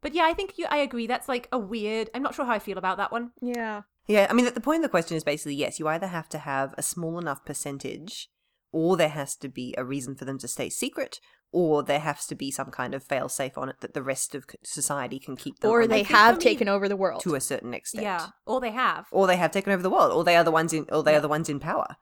[0.00, 1.06] But yeah, I think you, I agree.
[1.06, 2.10] That's like a weird.
[2.14, 3.32] I'm not sure how I feel about that one.
[3.40, 3.82] Yeah.
[4.08, 6.38] Yeah, I mean, the point of the question is basically yes, you either have to
[6.38, 8.28] have a small enough percentage,
[8.72, 11.20] or there has to be a reason for them to stay secret,
[11.52, 14.34] or there has to be some kind of fail safe on it that the rest
[14.34, 17.20] of society can keep them Or on they have taken over the world.
[17.22, 18.02] to a certain extent.
[18.02, 19.06] Yeah, or they have.
[19.12, 21.12] Or they have taken over the world, or they are the ones in, or they
[21.12, 21.18] Yeah.
[21.18, 21.96] are the ones in power,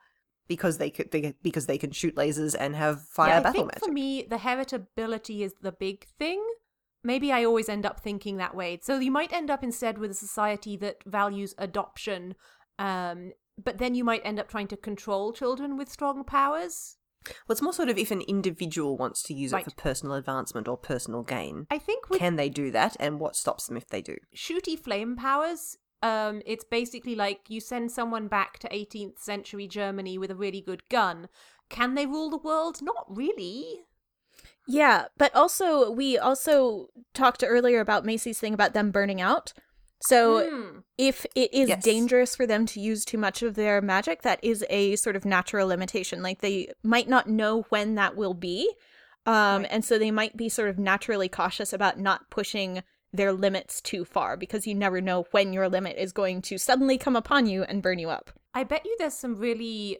[0.51, 3.53] because they could, they, because they can shoot lasers and have fire yeah, I battle
[3.53, 3.85] think magic.
[3.85, 6.43] for me, the heritability is the big thing.
[7.03, 8.79] Maybe I always end up thinking that way.
[8.83, 12.35] So you might end up instead with a society that values adoption,
[12.79, 13.33] um,
[13.63, 16.97] but then you might end up trying to control children with strong powers.
[17.27, 19.67] Well, it's more sort of if an individual wants to use Right.
[19.67, 23.21] it for personal advancement or personal gain, I think with can they do that, and
[23.21, 24.17] what stops them if they do?
[24.35, 30.19] shooty flame powers, um, it's basically like you send someone back to 18th century Germany
[30.19, 31.29] with a really good gun.
[31.69, 32.81] Can they rule the world?
[32.83, 33.81] Not really.
[34.67, 39.53] Yeah, but also we also talked earlier about Macy's thing about them burning out.
[40.03, 40.79] So Hmm.
[40.97, 41.83] if it is Yes.
[41.83, 45.25] dangerous for them to use too much of their magic, that is a sort of
[45.25, 46.23] natural limitation.
[46.23, 48.73] Like they might not know when that will be.
[49.27, 49.69] Um, Right.
[49.71, 52.83] and so they might be sort of naturally cautious about not pushing
[53.13, 56.97] their limits too far because you never know when your limit is going to suddenly
[56.97, 58.31] come upon you and burn you up.
[58.55, 59.99] I bet you there's some really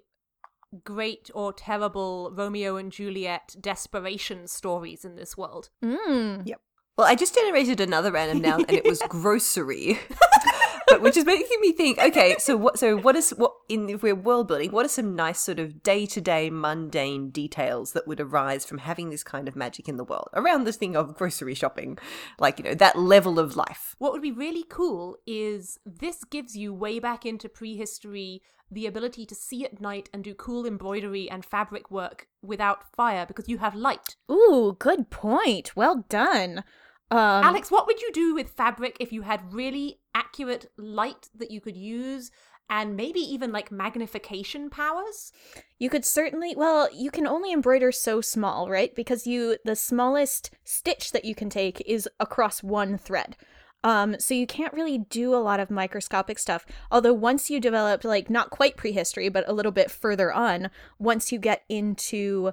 [0.85, 5.71] great or terrible Romeo and Juliet desperation stories in this world.
[5.85, 6.47] Mm.
[6.47, 6.61] Yep.
[6.97, 9.99] Well, I just generated another random noun, and it was grocery,
[10.91, 11.99] but which is making me think.
[11.99, 12.79] Okay, so what?
[12.79, 14.73] So what is what in if we're world building?
[14.73, 18.79] What are some nice sort of day to day mundane details that would arise from
[18.79, 21.99] having this kind of magic in the world around this thing of grocery shopping,
[22.39, 23.95] like you know that level of life?
[23.99, 29.27] What would be really cool is this gives you way back into prehistory the ability
[29.27, 33.59] to see at night and do cool embroidery and fabric work without fire because you
[33.59, 34.17] have light.
[34.31, 35.75] Ooh, good point.
[35.75, 36.63] Well done.
[37.11, 41.51] Um, Alex, what would you do with fabric if you had really accurate light that
[41.51, 42.31] you could use
[42.69, 45.33] and maybe even like magnification powers?
[45.79, 48.95] You could certainly well, you can only embroider so small, right?
[48.95, 53.37] Because you the smallest stitch that you can take is across one thread.
[53.83, 56.65] Um so you can't really do a lot of microscopic stuff.
[56.91, 61.33] Although once you develop like not quite prehistory, but a little bit further on, once
[61.33, 62.53] you get into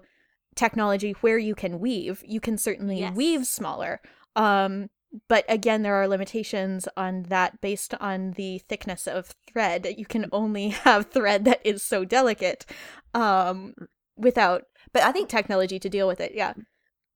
[0.56, 3.16] technology where you can weave, you can certainly Yes.
[3.16, 4.02] weave smaller.
[4.36, 4.90] Um
[5.28, 9.88] but again there are limitations on that based on the thickness of thread.
[9.98, 12.66] You can only have thread that is so delicate
[13.14, 13.74] um
[14.16, 14.64] without
[14.94, 16.34] But I think technology to deal with it.
[16.34, 16.54] Yeah.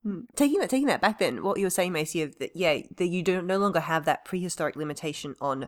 [0.03, 0.21] Hmm.
[0.35, 3.07] Taking that, taking that back, then what you were saying, Macy, of that, yeah, that
[3.07, 5.67] you don't no longer have that prehistoric limitation on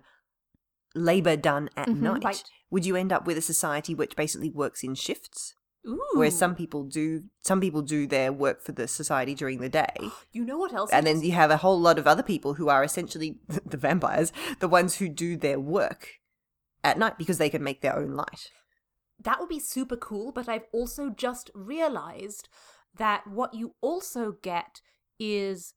[0.96, 2.02] labor done at Mhm.
[2.02, 2.24] night.
[2.24, 2.44] Right.
[2.72, 5.54] Would you end up with a society which basically works in shifts,
[5.86, 6.00] Ooh.
[6.14, 9.96] whereas some people do some people do their work for the society during the day,
[10.32, 10.92] You know what else?
[10.92, 14.32] and then you have a whole lot of other people who are essentially the vampires,
[14.60, 16.20] the ones who do their work
[16.84, 18.50] at night because they can make their own light.
[19.22, 22.50] that would be super cool, but I've also just realized
[22.96, 24.82] that what you also get
[25.20, 25.74] is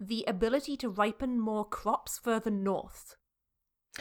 [0.00, 3.16] the ability to ripen more crops further north.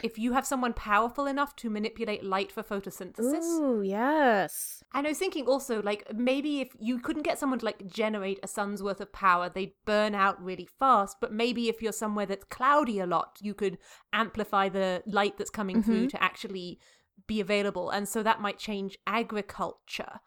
[0.02, 3.44] If you have someone powerful enough to manipulate light for photosynthesis.
[3.44, 4.84] Ooh, yes.
[4.94, 8.40] And I was thinking also, like, maybe if you couldn't get someone to, like, generate
[8.42, 11.18] a sun's worth of power, they'd burn out really fast.
[11.20, 13.78] But maybe if you're somewhere that's cloudy a lot, you could
[14.14, 16.18] amplify the light that's coming through mm-hmm.
[16.18, 16.80] to actually
[17.28, 17.90] be available.
[17.90, 20.22] And so that might change agriculture.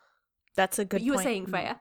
[0.57, 1.25] That's a good but you point.
[1.25, 1.51] were saying, mm.
[1.51, 1.81] Freya.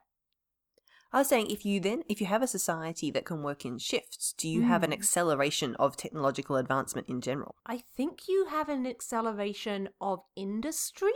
[1.14, 3.78] I was saying, if you then, if you have a society that can work in
[3.78, 4.94] shifts, do you have an Mm.
[4.94, 7.56] acceleration of technological advancement in general?
[7.68, 11.14] I think you have an acceleration of industry.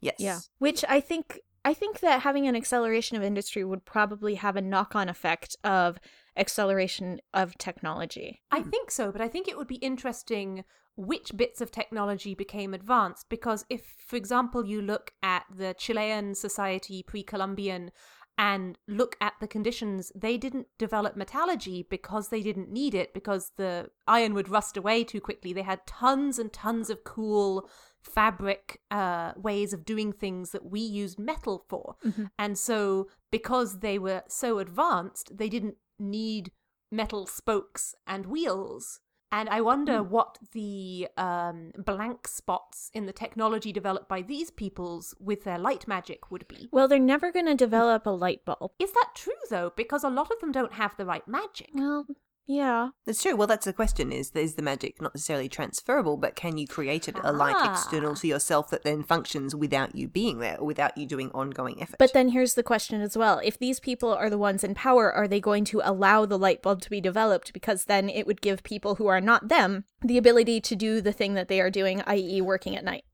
[0.00, 0.16] Yes.
[0.18, 0.40] Yeah.
[0.58, 4.60] Which I think I think that having an acceleration of industry would probably have a
[4.60, 5.98] knock-on effect of
[6.36, 8.40] acceleration of technology.
[8.52, 10.64] I think so, but I think it would be interesting
[10.96, 16.34] which bits of technology became advanced because if for example you look at the Chilean
[16.34, 17.90] society pre-Columbian
[18.38, 23.52] and look at the conditions they didn't develop metallurgy because they didn't need it because
[23.56, 25.52] the iron would rust away too quickly.
[25.52, 27.68] They had tons and tons of cool
[28.02, 31.96] fabric uh, ways of doing things that we used metal for.
[32.38, 36.52] And so because they were so advanced they didn't need
[36.92, 39.00] metal spokes and wheels
[39.36, 45.14] and I wonder what the um, blank spots in the technology developed by these peoples
[45.20, 46.70] with their light magic would be.
[46.72, 48.72] Well, they're never going to develop a light bulb.
[48.78, 49.74] Is that true though?
[49.76, 51.68] Because a lot of them don't have the right magic.
[51.74, 52.06] Well,
[52.46, 52.90] yeah.
[53.04, 53.34] That's true.
[53.36, 57.08] Well, that's the question: is is the magic not necessarily transferable, but can you create
[57.08, 57.72] it a light Ah.
[57.72, 61.82] external to yourself that then functions without you being there, or without you doing ongoing
[61.82, 61.96] effort?
[61.98, 63.40] But then here's the question as well.
[63.42, 66.62] If these people are the ones in power, are they going to allow the light
[66.62, 67.52] bulb to be developed?
[67.52, 71.12] Because then it would give people who are not them the ability to do the
[71.12, 73.04] thing that they are doing, i.e., working at night.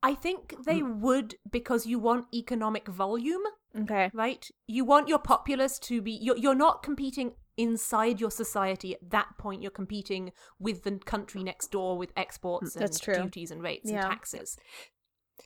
[0.00, 3.42] I think they would because you want economic volume,
[3.76, 4.10] Okay.
[4.14, 4.48] right?
[4.68, 9.26] You want your populace to be you're, you're not competing inside your society at that
[9.38, 13.14] point you're competing with the country next door with exports mm, and That's true.
[13.14, 14.00] duties and rates Yeah.
[14.02, 14.56] and taxes.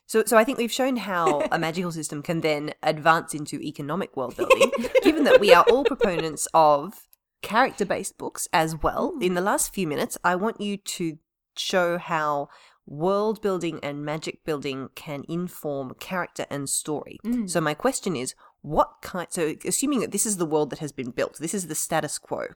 [0.05, 4.15] So, so I think we've shown how a magical system can then advance into economic
[4.17, 4.71] world building,
[5.03, 7.07] given that we are all proponents of
[7.41, 9.13] character based books as well.
[9.17, 9.23] Mm.
[9.23, 11.17] In the last few minutes, I want you to
[11.57, 12.49] show how
[12.85, 17.19] world building and magic building can inform character and story.
[17.25, 17.49] Mm.
[17.49, 18.33] So, my question is
[18.63, 21.67] what kind, so assuming that this is the world that has been built, this is
[21.67, 22.47] the status quo.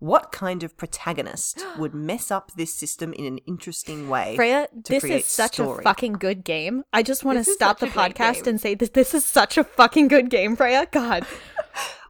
[0.00, 4.34] What kind of protagonist would mess up this system in an interesting way?
[4.36, 5.78] Freya, this is such story.
[5.78, 6.82] a fucking good game.
[6.92, 9.64] I just want to This stop the podcast and say that this is such a
[9.64, 10.86] fucking good game, Freya.
[10.90, 11.24] God.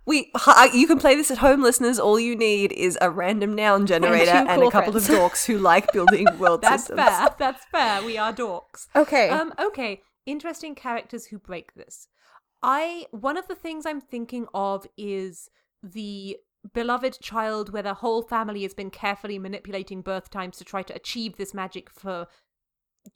[0.07, 0.31] We,
[0.75, 1.99] you can play this at home, listeners.
[1.99, 5.09] All you need is a random noun generator and, cool a couple friends.
[5.09, 7.09] of dorks who like building world That's systems.
[7.09, 7.35] fair.
[7.39, 8.05] That's fair.
[8.05, 8.87] We are dorks.
[8.95, 9.31] Okay.
[9.31, 10.03] Um, okay.
[10.27, 12.09] Interesting characters who break this.
[12.65, 15.51] I one of the things I'm thinking of is
[15.83, 16.39] the
[16.73, 20.95] beloved child where the whole family has been carefully manipulating birth times to try to
[20.95, 22.27] achieve this magic for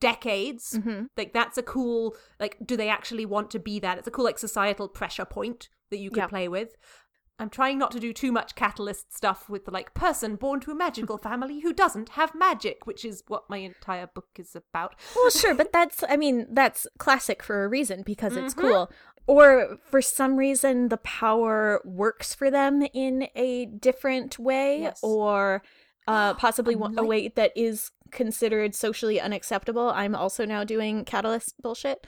[0.00, 0.74] decades.
[0.78, 1.08] Mhm.
[1.16, 3.98] Like that's a cool like do they actually want to be that?
[3.98, 6.26] It's a cool like societal pressure point that you could Yeah.
[6.28, 6.76] play with.
[7.40, 10.72] I'm trying not to do too much catalyst stuff with the like person born to
[10.72, 14.96] a magical family who doesn't have magic, which is what my entire book is about.
[15.14, 18.66] Well, sure, but that's, I mean, that's classic for a reason because it's Mm-hmm.
[18.68, 18.90] cool.
[19.28, 25.00] Or for some reason, the power works for them in a different way, Yes.
[25.02, 25.62] or
[26.06, 29.90] uh, possibly I one- a way that is considered socially unacceptable.
[29.90, 32.06] I'm also now doing catalyst bullshit.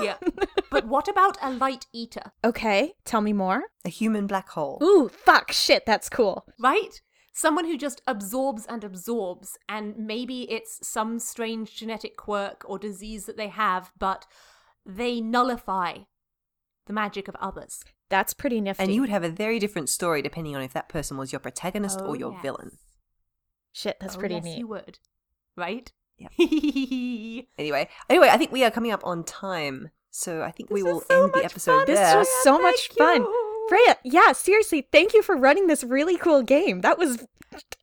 [0.00, 0.14] Yeah.
[0.70, 3.64] but what about a light eater, okay, tell me more.
[3.84, 4.78] A human black hole.
[4.82, 6.46] Ooh, fuck, shit, that's cool.
[6.60, 7.02] right?
[7.34, 13.24] Someone who just absorbs and absorbs, and maybe it's some strange genetic quirk or disease
[13.26, 14.26] that they have, but
[14.86, 15.98] they nullify
[16.86, 17.82] the magic of others.
[18.10, 18.82] That's pretty nifty.
[18.82, 21.38] And you would have a very different story depending on if that person was your
[21.40, 22.42] protagonist Oh, or your yes.
[22.42, 22.78] villain.
[23.72, 24.58] Shit, that's Oh, pretty yes, neat.
[24.58, 24.98] You would,
[25.56, 25.90] right?
[26.18, 26.32] Yep.
[26.38, 27.44] Yep.
[27.58, 31.00] Anyway, anyway, I think we are coming up on time, so I think we will
[31.00, 31.86] so end the episode fun.
[31.86, 32.18] This there.
[32.18, 33.32] was so Freya, much thank fun.
[33.32, 33.66] you.
[33.68, 36.80] Freya, yeah, seriously, thank you for running this really cool game.
[36.82, 37.24] That was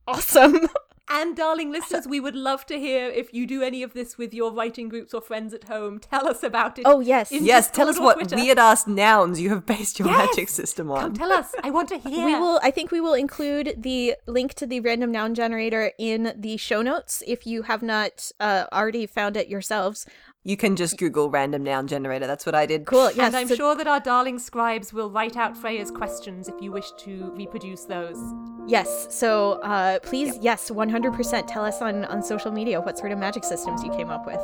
[0.07, 0.67] awesome.
[1.11, 4.31] And darling listeners, we would love to hear if you do any of this with
[4.33, 5.99] your writing groups or friends at home.
[5.99, 6.83] Tell us about it.
[6.85, 7.31] Oh, yes.
[7.31, 8.35] in yes, tell us Discord or what Twitter.
[8.35, 10.27] weird ass nouns you have based your Yes!
[10.29, 11.01] magic system on.
[11.01, 11.55] Come tell us.
[11.63, 12.25] I want to hear.
[12.25, 16.33] We will I think we will include the link to the random noun generator in
[16.37, 20.05] the show notes if you have not uh, already found it yourselves.
[20.45, 22.25] You can just Google random noun generator.
[22.25, 22.85] That's what I did.
[22.85, 23.11] Cool.
[23.11, 23.19] Yes.
[23.19, 26.71] and I'm so- sure that our darling scribes will write out Freya's questions if you
[26.71, 28.17] wish to reproduce those.
[28.65, 29.07] Yes.
[29.09, 33.43] So uh, please, yes, 100% tell us on, on social media what sort of magic
[33.43, 34.39] systems you came up with.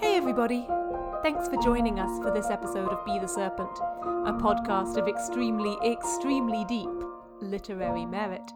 [0.00, 0.66] Hey, everybody.
[1.22, 5.78] Thanks for joining us for this episode of Be the Serpent, a podcast of extremely,
[5.88, 6.90] extremely deep
[7.40, 8.50] literary merit.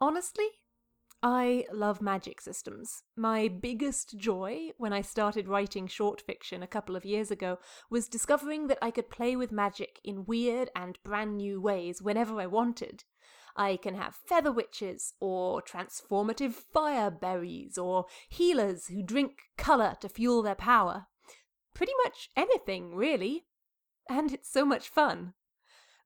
[0.00, 0.48] Honestly,
[1.22, 3.04] I love magic systems.
[3.16, 7.58] My biggest joy when I started writing short fiction a couple of years ago
[7.90, 12.40] was discovering that I could play with magic in weird and brand new ways whenever
[12.40, 13.04] I wanted.
[13.54, 20.08] I can have feather witches, or transformative fire berries, or healers who drink colour to
[20.08, 21.06] fuel their power.
[21.76, 23.44] Pretty much anything, really.
[24.08, 25.34] And it's so much fun.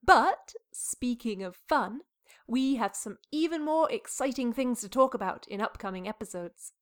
[0.04, 2.00] But, speaking of fun,
[2.48, 6.72] we have some even more exciting things to talk about in upcoming episodes.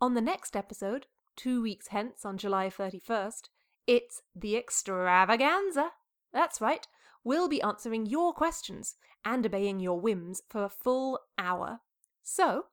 [0.00, 1.06] On the next episode,
[1.36, 3.50] two weeks hence on July 31st,
[3.86, 5.90] it's the extravaganza.
[6.32, 6.86] That's right,
[7.24, 11.80] we'll be answering your questions and obeying your whims for a full hour.
[12.22, 12.66] So,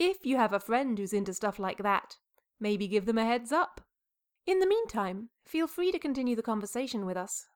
[0.00, 2.16] if you have a friend who's into stuff like that,
[2.58, 3.82] maybe give them a heads up.
[4.46, 7.46] In the meantime, feel free to continue the conversation with us.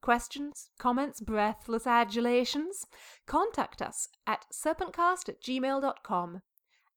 [0.00, 2.84] Questions, comments, breathless adulations?
[3.26, 6.42] Contact us at serpentcast at gmail.com,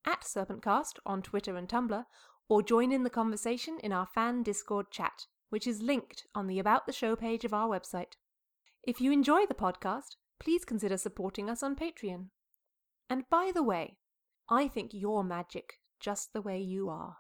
[0.05, 2.05] at serpentcast on Twitter and Tumblr,
[2.49, 6.59] or join in the conversation in our fan Discord chat, which is linked on the
[6.59, 8.13] About the Show page of our website.
[8.83, 12.27] If you enjoy the podcast, please consider supporting us on Patreon.
[13.09, 13.97] And by the way,
[14.49, 17.17] I think you're magic just the way you are.